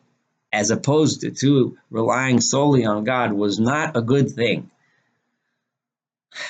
as 0.53 0.69
opposed 0.69 1.21
to, 1.21 1.31
to 1.31 1.77
relying 1.89 2.39
solely 2.41 2.85
on 2.85 3.03
God, 3.03 3.33
was 3.33 3.59
not 3.59 3.97
a 3.97 4.01
good 4.01 4.31
thing 4.31 4.69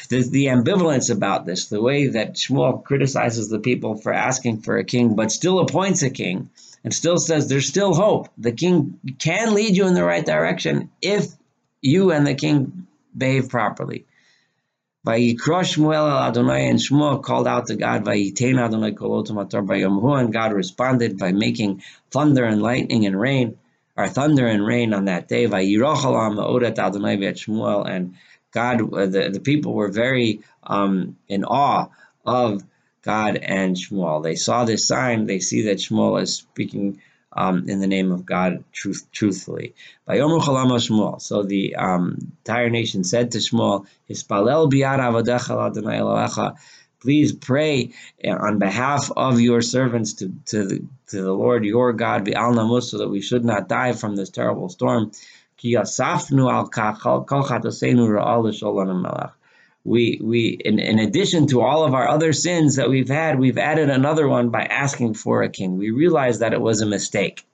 the, 0.09 0.21
the 0.29 0.45
ambivalence 0.47 1.09
about 1.09 1.45
this, 1.45 1.67
the 1.67 1.81
way 1.81 2.07
that 2.07 2.33
Shmuel 2.35 2.83
criticizes 2.83 3.49
the 3.49 3.59
people 3.59 3.95
for 3.95 4.13
asking 4.13 4.61
for 4.61 4.77
a 4.77 4.83
king, 4.83 5.15
but 5.15 5.31
still 5.31 5.59
appoints 5.59 6.03
a 6.03 6.09
king, 6.09 6.49
and 6.83 6.93
still 6.93 7.17
says 7.17 7.47
there's 7.47 7.67
still 7.67 7.93
hope. 7.93 8.29
The 8.37 8.51
king 8.51 8.99
can 9.17 9.53
lead 9.53 9.75
you 9.75 9.87
in 9.87 9.93
the 9.93 10.03
right 10.03 10.25
direction 10.25 10.91
if 11.01 11.27
you 11.81 12.11
and 12.11 12.25
the 12.25 12.35
king 12.35 12.87
behave 13.15 13.49
properly. 13.49 14.05
Vayikra 15.05 15.63
Shmuel 15.63 16.27
Adonai 16.27 16.67
and 16.67 16.77
Shmuel 16.77 17.23
called 17.23 17.47
out 17.47 17.67
to 17.67 17.75
God, 17.75 18.03
Vayitein 18.03 18.59
Adonai 18.59 18.91
kolotomator 18.91 19.65
bayomhu, 19.65 20.19
and 20.19 20.33
God 20.33 20.51
responded 20.51 21.17
by 21.17 21.31
making 21.31 21.83
thunder 22.11 22.43
and 22.43 22.61
lightning 22.61 23.05
and 23.05 23.19
rain, 23.19 23.57
or 23.95 24.09
thunder 24.09 24.45
and 24.45 24.65
rain 24.65 24.93
on 24.93 25.05
that 25.05 25.27
day. 25.27 25.47
Vayirochalam 25.47 26.37
Odet 26.37 26.77
Adonai 26.77 27.17
Shmuel, 27.17 27.89
and 27.89 28.15
God, 28.51 28.93
uh, 28.93 29.05
the, 29.05 29.29
the 29.31 29.39
people 29.39 29.73
were 29.73 29.87
very 29.87 30.41
um, 30.63 31.17
in 31.27 31.45
awe 31.45 31.87
of 32.25 32.61
God 33.09 33.37
and 33.37 33.75
Shmuel. 33.75 34.21
They 34.21 34.35
saw 34.35 34.65
this 34.65 34.87
sign. 34.87 35.25
They 35.25 35.39
see 35.39 35.63
that 35.63 35.77
Shmuel 35.77 36.21
is 36.21 36.35
speaking 36.35 37.01
um, 37.33 37.67
in 37.67 37.79
the 37.79 37.87
name 37.87 38.11
of 38.11 38.23
God 38.23 38.63
truth, 38.71 39.07
truthfully. 39.11 39.73
So 40.07 41.43
the 41.43 41.75
um, 41.75 42.17
entire 42.41 42.69
nation 42.69 43.03
said 43.03 43.31
to 43.31 43.39
Shmuel, 43.39 43.87
Please 47.01 47.31
pray 47.33 47.93
on 48.25 48.59
behalf 48.59 49.11
of 49.15 49.41
your 49.41 49.61
servants 49.61 50.13
to, 50.13 50.33
to, 50.45 50.65
the, 50.65 50.83
to 51.07 51.21
the 51.21 51.33
Lord 51.33 51.65
your 51.65 51.93
God, 51.93 52.27
so 52.27 52.97
that 52.97 53.09
we 53.09 53.21
should 53.21 53.45
not 53.45 53.69
die 53.69 53.93
from 53.93 54.15
this 54.15 54.29
terrible 54.29 54.69
storm. 54.69 55.11
We 59.83 60.19
we 60.21 60.49
in, 60.49 60.79
in 60.79 60.99
addition 60.99 61.47
to 61.47 61.61
all 61.61 61.83
of 61.83 61.93
our 61.93 62.07
other 62.07 62.33
sins 62.33 62.75
that 62.75 62.89
we've 62.89 63.09
had, 63.09 63.39
we've 63.39 63.57
added 63.57 63.89
another 63.89 64.27
one 64.27 64.49
by 64.49 64.63
asking 64.63 65.13
for 65.13 65.41
a 65.41 65.49
king. 65.49 65.77
We 65.77 65.91
realize 65.91 66.39
that 66.39 66.53
it 66.53 66.61
was 66.61 66.81
a 66.81 66.85
mistake. 66.85 67.45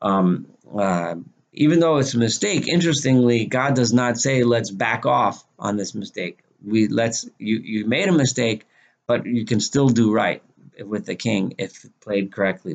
Um, 0.00 0.46
uh, 0.76 1.16
even 1.52 1.80
though 1.80 1.96
it's 1.98 2.14
a 2.14 2.18
mistake, 2.18 2.68
interestingly, 2.68 3.46
God 3.46 3.74
does 3.74 3.92
not 3.92 4.18
say 4.18 4.44
let's 4.44 4.70
back 4.70 5.06
off 5.06 5.44
on 5.58 5.76
this 5.76 5.94
mistake. 5.94 6.40
We 6.64 6.88
let's 6.88 7.28
you 7.38 7.58
you 7.58 7.86
made 7.86 8.08
a 8.08 8.12
mistake, 8.12 8.66
but 9.06 9.26
you 9.26 9.44
can 9.44 9.60
still 9.60 9.88
do 9.88 10.12
right 10.12 10.42
with 10.82 11.06
the 11.06 11.14
king 11.14 11.54
if 11.58 11.86
played 12.00 12.32
correctly. 12.32 12.74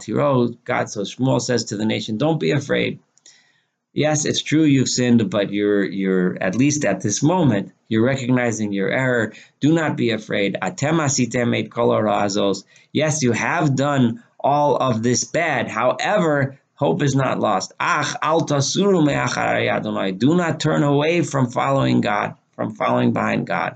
Tiro, 0.00 0.48
God, 0.64 0.88
so 0.88 1.02
Shmuel 1.02 1.40
says 1.40 1.64
to 1.64 1.76
the 1.76 1.84
nation, 1.84 2.16
don't 2.16 2.40
be 2.40 2.52
afraid. 2.52 3.00
Yes, 3.92 4.24
it's 4.24 4.42
true 4.42 4.62
you've 4.62 4.88
sinned, 4.88 5.30
but 5.30 5.50
you're 5.50 5.84
you're 5.84 6.40
at 6.40 6.54
least 6.54 6.84
at 6.84 7.00
this 7.00 7.20
moment 7.22 7.72
you're 7.88 8.04
recognizing 8.04 8.72
your 8.72 8.88
error. 8.88 9.32
Do 9.58 9.72
not 9.72 9.96
be 9.96 10.10
afraid. 10.10 10.56
Kolorazos. 10.62 12.64
Yes, 12.92 13.22
you 13.22 13.32
have 13.32 13.74
done 13.74 14.22
all 14.38 14.76
of 14.76 15.02
this 15.02 15.24
bad. 15.24 15.68
However, 15.68 16.60
hope 16.74 17.02
is 17.02 17.16
not 17.16 17.40
lost. 17.40 17.72
Ach 17.80 18.14
Do 18.22 18.46
not 20.36 20.60
turn 20.60 20.84
away 20.84 21.22
from 21.22 21.50
following 21.50 22.00
God, 22.00 22.36
from 22.54 22.76
following 22.76 23.12
behind 23.12 23.48
God. 23.48 23.74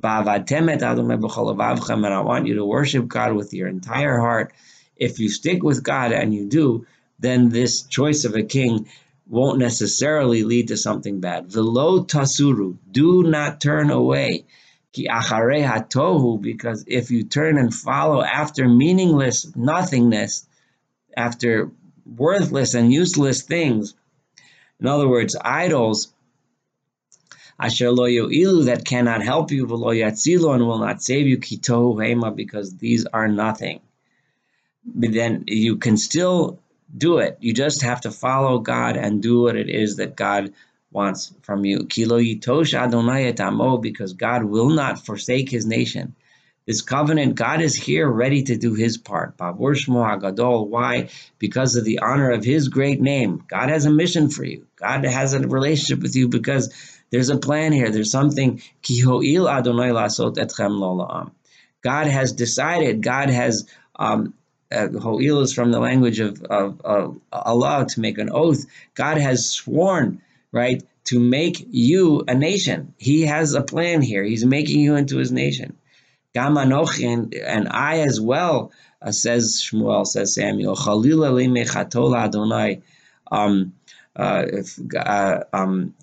And 0.00 0.84
I 0.84 2.20
want 2.20 2.46
you 2.46 2.54
to 2.54 2.64
worship 2.64 3.08
God 3.08 3.32
with 3.32 3.52
your 3.52 3.66
entire 3.66 4.20
heart. 4.20 4.52
If 4.96 5.18
you 5.18 5.28
stick 5.28 5.64
with 5.64 5.82
God 5.82 6.12
and 6.12 6.32
you 6.32 6.46
do, 6.46 6.86
then 7.18 7.48
this 7.48 7.82
choice 7.82 8.24
of 8.24 8.36
a 8.36 8.44
king 8.44 8.86
won't 9.28 9.58
necessarily 9.58 10.42
lead 10.42 10.68
to 10.68 10.76
something 10.76 11.20
bad. 11.20 11.52
Velo 11.52 12.04
tasuru, 12.04 12.76
do 12.90 13.22
not 13.22 13.60
turn 13.60 13.90
away. 13.90 14.46
Ki 14.92 15.06
tohu, 15.06 16.40
because 16.40 16.84
if 16.86 17.10
you 17.10 17.24
turn 17.24 17.58
and 17.58 17.74
follow 17.74 18.22
after 18.22 18.66
meaningless 18.66 19.54
nothingness, 19.54 20.46
after 21.16 21.70
worthless 22.06 22.74
and 22.74 22.92
useless 22.92 23.42
things, 23.42 23.94
in 24.80 24.86
other 24.86 25.08
words, 25.08 25.36
idols, 25.40 26.12
Asher 27.60 27.90
lo 27.90 28.04
ilu 28.06 28.66
that 28.66 28.84
cannot 28.84 29.22
help 29.22 29.50
you, 29.50 29.66
v'lo 29.66 29.92
yatzilu 29.92 30.54
and 30.54 30.66
will 30.66 30.78
not 30.78 31.02
save 31.02 31.26
you, 31.26 31.38
kitohu 31.38 31.96
hema, 31.96 32.34
because 32.34 32.76
these 32.76 33.04
are 33.06 33.28
nothing. 33.28 33.80
But 34.86 35.12
then 35.12 35.44
you 35.48 35.76
can 35.76 35.96
still 35.96 36.60
do 36.96 37.18
it. 37.18 37.38
You 37.40 37.52
just 37.52 37.82
have 37.82 38.00
to 38.02 38.10
follow 38.10 38.58
God 38.58 38.96
and 38.96 39.22
do 39.22 39.42
what 39.42 39.56
it 39.56 39.68
is 39.68 39.96
that 39.96 40.16
God 40.16 40.52
wants 40.90 41.32
from 41.42 41.64
you. 41.64 41.86
Kilo 41.86 42.18
yitosh 42.18 42.74
Adonai 42.74 43.32
because 43.80 44.12
God 44.14 44.44
will 44.44 44.70
not 44.70 45.04
forsake 45.04 45.50
His 45.50 45.66
nation. 45.66 46.14
This 46.66 46.82
covenant, 46.82 47.34
God 47.34 47.62
is 47.62 47.74
here 47.74 48.06
ready 48.06 48.42
to 48.44 48.56
do 48.56 48.74
His 48.74 48.98
part. 48.98 49.34
Why? 49.38 51.08
Because 51.38 51.76
of 51.76 51.84
the 51.84 52.00
honor 52.00 52.30
of 52.30 52.44
His 52.44 52.68
great 52.68 53.00
name. 53.00 53.44
God 53.48 53.70
has 53.70 53.86
a 53.86 53.90
mission 53.90 54.28
for 54.28 54.44
you. 54.44 54.66
God 54.76 55.04
has 55.04 55.32
a 55.32 55.40
relationship 55.40 56.02
with 56.02 56.14
you 56.14 56.28
because 56.28 56.74
there's 57.10 57.30
a 57.30 57.38
plan 57.38 57.72
here. 57.72 57.90
There's 57.90 58.10
something. 58.10 58.60
God 61.80 62.06
has 62.06 62.32
decided. 62.32 63.02
God 63.02 63.30
has. 63.30 63.68
Um, 64.00 64.34
uh, 64.70 64.88
Ho'il 64.88 65.40
is 65.40 65.52
from 65.52 65.70
the 65.70 65.80
language 65.80 66.20
of, 66.20 66.42
of, 66.44 66.80
of 66.82 67.20
Allah 67.32 67.86
to 67.88 68.00
make 68.00 68.18
an 68.18 68.30
oath. 68.30 68.66
God 68.94 69.18
has 69.18 69.48
sworn, 69.48 70.20
right, 70.52 70.82
to 71.04 71.18
make 71.18 71.66
you 71.70 72.24
a 72.28 72.34
nation. 72.34 72.94
He 72.98 73.22
has 73.22 73.54
a 73.54 73.62
plan 73.62 74.02
here. 74.02 74.22
He's 74.22 74.44
making 74.44 74.80
you 74.80 74.96
into 74.96 75.16
his 75.16 75.32
nation. 75.32 75.76
Gamanoch 76.34 77.02
and, 77.02 77.34
and 77.34 77.68
I 77.70 78.00
as 78.00 78.20
well, 78.20 78.72
uh, 79.00 79.12
says 79.12 79.62
Shmuel, 79.62 80.06
says 80.06 80.34
Samuel. 80.34 80.76
Chalila 80.76 81.32
Adonai. 82.16 82.82
Um, 83.30 83.72
uh, 84.14 84.44
if, 84.46 84.78
uh, 84.94 85.44
um, 85.52 85.94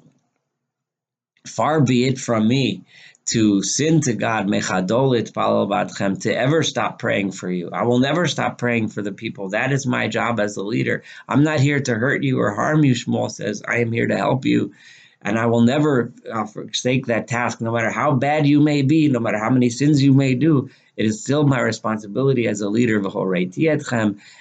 far 1.46 1.82
be 1.82 2.08
it 2.08 2.18
from 2.18 2.48
me 2.48 2.84
to 3.26 3.64
sin 3.64 4.02
to 4.02 4.14
God, 4.14 4.48
mechadolit 4.48 5.32
badchem, 5.34 6.22
to 6.22 6.36
ever 6.36 6.62
stop 6.62 7.00
praying 7.00 7.32
for 7.32 7.50
you. 7.50 7.70
I 7.72 7.84
will 7.84 8.00
never 8.00 8.28
stop 8.28 8.58
praying 8.58 8.90
for 8.90 9.02
the 9.02 9.12
people. 9.12 9.50
That 9.50 9.72
is 9.72 9.88
my 9.88 10.08
job 10.08 10.40
as 10.40 10.58
a 10.58 10.64
leader. 10.64 11.04
I'm 11.28 11.44
not 11.44 11.60
here 11.60 11.80
to 11.80 11.96
hurt 11.96 12.24
you 12.24 12.40
or 12.40 12.54
harm 12.54 12.84
you, 12.84 12.94
Shmuel 12.94 13.32
says. 13.32 13.64
I 13.68 13.78
am 13.78 13.92
here 13.92 14.08
to 14.08 14.18
help 14.18 14.46
you. 14.46 14.74
And 15.22 15.40
I 15.40 15.48
will 15.48 15.62
never 15.62 16.14
uh, 16.32 16.46
forsake 16.46 17.08
that 17.08 17.28
task, 17.28 17.60
no 17.60 17.72
matter 17.72 17.90
how 17.90 18.14
bad 18.14 18.46
you 18.46 18.62
may 18.62 18.84
be, 18.84 19.08
no 19.08 19.20
matter 19.20 19.40
how 19.40 19.50
many 19.50 19.72
sins 19.72 20.04
you 20.04 20.14
may 20.14 20.36
do. 20.36 20.70
It 20.96 21.08
is 21.08 21.24
still 21.24 21.46
my 21.46 21.60
responsibility 21.60 22.48
as 22.48 22.62
a 22.62 22.70
leader, 22.70 23.02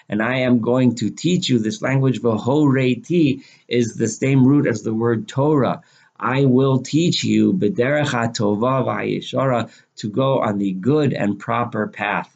and 0.08 0.22
I 0.22 0.36
am 0.40 0.60
going 0.60 0.94
to 0.96 1.10
teach 1.10 1.48
you 1.48 1.58
this 1.58 1.82
language. 1.82 2.20
V'horeiti 2.20 3.42
is 3.66 3.94
the 3.94 4.08
same 4.08 4.46
root 4.46 4.66
as 4.66 4.82
the 4.82 4.94
word 4.94 5.26
Torah. 5.26 5.82
I 6.18 6.44
will 6.44 6.78
teach 6.78 7.24
you 7.24 7.52
b'derech 7.52 8.34
tova 8.34 8.84
v'yishara 8.84 9.70
to 9.96 10.08
go 10.08 10.40
on 10.40 10.58
the 10.58 10.72
good 10.72 11.12
and 11.12 11.38
proper 11.38 11.88
path. 11.88 12.34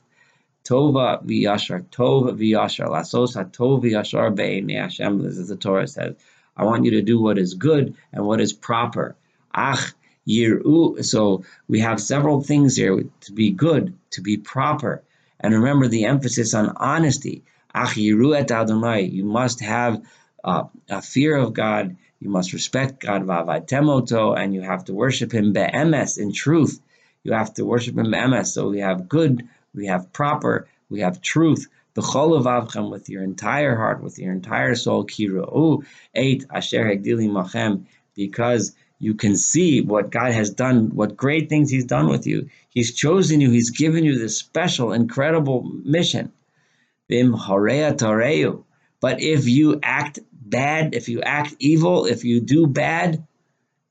Tova 0.64 1.24
v'yashar, 1.24 1.84
tova 1.86 2.36
v'yashar, 2.36 2.88
lasos 2.88 3.34
tov 3.52 3.82
v'yashar 3.82 4.34
be'enei 4.34 4.80
Hashem, 4.80 5.24
as 5.24 5.48
the 5.48 5.56
Torah 5.56 5.86
says. 5.86 6.16
I 6.56 6.64
want 6.64 6.84
you 6.84 6.90
to 6.92 7.02
do 7.02 7.20
what 7.20 7.38
is 7.38 7.54
good 7.54 7.94
and 8.12 8.26
what 8.26 8.40
is 8.40 8.52
proper. 8.52 9.16
Ach 9.54 9.94
yiru. 10.26 11.04
So 11.04 11.44
we 11.68 11.80
have 11.80 12.00
several 12.00 12.42
things 12.42 12.76
here 12.76 13.04
to 13.20 13.32
be 13.32 13.50
good, 13.50 13.96
to 14.10 14.22
be 14.22 14.36
proper, 14.38 15.02
and 15.38 15.54
remember 15.54 15.86
the 15.86 16.06
emphasis 16.06 16.52
on 16.52 16.72
honesty. 16.76 17.44
Ach 17.72 17.94
yiru 17.94 18.36
et 18.36 18.50
Adonai. 18.50 19.02
You 19.02 19.24
must 19.24 19.60
have 19.60 20.02
uh, 20.42 20.64
a 20.88 21.00
fear 21.00 21.36
of 21.36 21.52
God 21.52 21.96
you 22.20 22.30
must 22.30 22.52
respect 22.52 23.00
God, 23.00 23.26
temoto, 23.26 24.36
and 24.36 24.54
you 24.54 24.62
have 24.62 24.84
to 24.86 24.94
worship 24.94 25.32
Him 25.32 25.52
be'emes, 25.52 26.18
in 26.18 26.32
truth. 26.32 26.80
You 27.22 27.32
have 27.32 27.54
to 27.54 27.64
worship 27.64 27.96
Him 27.96 28.10
be'emes. 28.10 28.52
So 28.52 28.68
we 28.68 28.80
have 28.80 29.08
good, 29.08 29.48
we 29.74 29.86
have 29.86 30.12
proper, 30.12 30.68
we 30.90 31.00
have 31.00 31.20
truth. 31.20 31.68
B'chol 31.94 32.90
with 32.90 33.08
your 33.08 33.22
entire 33.22 33.74
heart, 33.74 34.02
with 34.02 34.18
your 34.18 34.32
entire 34.32 34.74
soul. 34.74 35.04
Kiru'u 35.04 35.84
eight 36.14 36.44
asher 36.50 36.84
hegdili 36.84 37.28
machem, 37.28 37.86
because 38.14 38.74
you 39.00 39.14
can 39.14 39.36
see 39.36 39.80
what 39.80 40.10
God 40.10 40.32
has 40.32 40.50
done, 40.50 40.94
what 40.94 41.16
great 41.16 41.48
things 41.48 41.70
He's 41.70 41.84
done 41.84 42.08
with 42.08 42.26
you. 42.26 42.48
He's 42.68 42.94
chosen 42.94 43.40
you. 43.40 43.50
He's 43.50 43.70
given 43.70 44.04
you 44.04 44.18
this 44.18 44.38
special, 44.38 44.92
incredible 44.92 45.62
mission. 45.84 46.32
But 47.08 49.22
if 49.22 49.48
you 49.48 49.80
act 49.82 50.18
bad, 50.50 50.94
if 50.94 51.08
you 51.08 51.22
act 51.22 51.54
evil, 51.58 52.06
if 52.06 52.24
you 52.24 52.40
do 52.40 52.66
bad, 52.66 53.24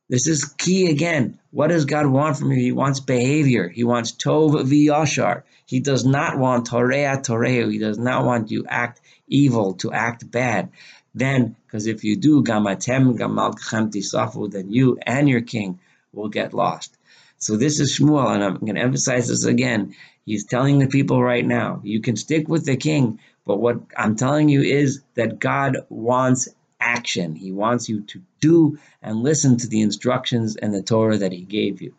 this 0.09 0.27
is 0.27 0.45
key 0.45 0.89
again. 0.89 1.37
What 1.51 1.67
does 1.67 1.85
God 1.85 2.05
want 2.05 2.37
from 2.37 2.51
you? 2.51 2.59
He 2.61 2.71
wants 2.71 2.99
behavior. 2.99 3.67
He 3.67 3.83
wants 3.83 4.13
tov 4.13 4.51
v'yashar. 4.51 5.43
He 5.65 5.81
does 5.81 6.05
not 6.05 6.37
want 6.37 6.67
torea 6.69 7.17
toreu. 7.17 7.71
He 7.71 7.77
does 7.77 7.97
not 7.97 8.23
want 8.23 8.49
you 8.49 8.65
act 8.67 9.01
evil, 9.27 9.73
to 9.75 9.91
act 9.91 10.29
bad. 10.31 10.69
Then, 11.13 11.55
because 11.65 11.87
if 11.87 12.03
you 12.03 12.15
do, 12.15 12.43
gamatem 12.43 13.17
gamal 13.17 13.55
tisafu, 13.55 14.49
then 14.51 14.71
you 14.71 14.97
and 15.01 15.27
your 15.27 15.41
king 15.41 15.79
will 16.13 16.29
get 16.29 16.53
lost. 16.53 16.97
So 17.37 17.57
this 17.57 17.79
is 17.79 17.97
Shmuel, 17.97 18.33
and 18.33 18.43
I'm 18.43 18.57
going 18.57 18.75
to 18.75 18.81
emphasize 18.81 19.27
this 19.27 19.43
again. 19.43 19.95
He's 20.25 20.45
telling 20.45 20.79
the 20.79 20.87
people 20.87 21.21
right 21.21 21.45
now, 21.45 21.81
you 21.83 22.01
can 22.01 22.15
stick 22.15 22.47
with 22.47 22.65
the 22.65 22.77
king, 22.77 23.19
but 23.47 23.57
what 23.57 23.79
I'm 23.95 24.17
telling 24.17 24.49
you 24.49 24.61
is 24.61 25.01
that 25.15 25.39
God 25.39 25.77
wants 25.89 26.49
action. 26.81 27.33
He 27.33 27.51
wants 27.53 27.87
you 27.87 28.01
to 28.01 28.21
do 28.41 28.77
and 29.01 29.23
listen 29.23 29.57
to 29.57 29.67
the 29.67 29.81
instructions 29.81 30.57
and 30.57 30.73
the 30.73 30.83
Torah 30.83 31.17
that 31.17 31.31
He 31.31 31.41
gave 31.41 31.81
you. 31.81 31.93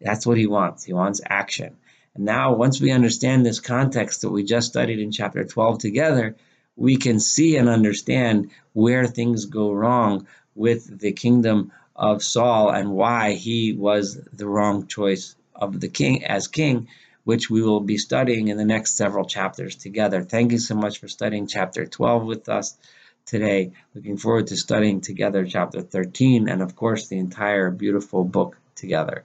That's 0.00 0.26
what 0.26 0.36
He 0.36 0.46
wants. 0.46 0.84
He 0.84 0.92
wants 0.92 1.22
action. 1.24 1.76
And 2.14 2.26
now, 2.26 2.52
once 2.54 2.78
we 2.78 2.90
understand 2.90 3.44
this 3.44 3.58
context 3.58 4.20
that 4.20 4.30
we 4.30 4.44
just 4.44 4.68
studied 4.68 4.98
in 5.00 5.10
chapter 5.10 5.44
12 5.44 5.78
together, 5.78 6.36
we 6.76 6.96
can 6.96 7.18
see 7.18 7.56
and 7.56 7.70
understand 7.70 8.50
where 8.74 9.06
things 9.06 9.46
go 9.46 9.72
wrong 9.72 10.26
with 10.54 10.98
the 11.00 11.12
kingdom 11.12 11.72
of 11.96 12.22
Saul 12.22 12.70
and 12.70 12.92
why 12.92 13.32
he 13.32 13.72
was 13.72 14.20
the 14.32 14.46
wrong 14.46 14.86
choice 14.86 15.36
of 15.54 15.80
the 15.80 15.88
king 15.88 16.24
as 16.24 16.48
king 16.48 16.88
which 17.24 17.50
we 17.50 17.62
will 17.62 17.80
be 17.80 17.98
studying 17.98 18.48
in 18.48 18.56
the 18.56 18.64
next 18.64 18.96
several 18.96 19.24
chapters 19.24 19.76
together. 19.76 20.22
Thank 20.22 20.52
you 20.52 20.58
so 20.58 20.74
much 20.74 20.98
for 20.98 21.08
studying 21.08 21.46
chapter 21.46 21.86
12 21.86 22.24
with 22.24 22.48
us 22.48 22.76
today. 23.26 23.72
Looking 23.94 24.16
forward 24.16 24.48
to 24.48 24.56
studying 24.56 25.00
together 25.00 25.46
chapter 25.46 25.82
13 25.82 26.48
and, 26.48 26.62
of 26.62 26.74
course, 26.74 27.08
the 27.08 27.18
entire 27.18 27.70
beautiful 27.70 28.24
book 28.24 28.56
together. 28.74 29.24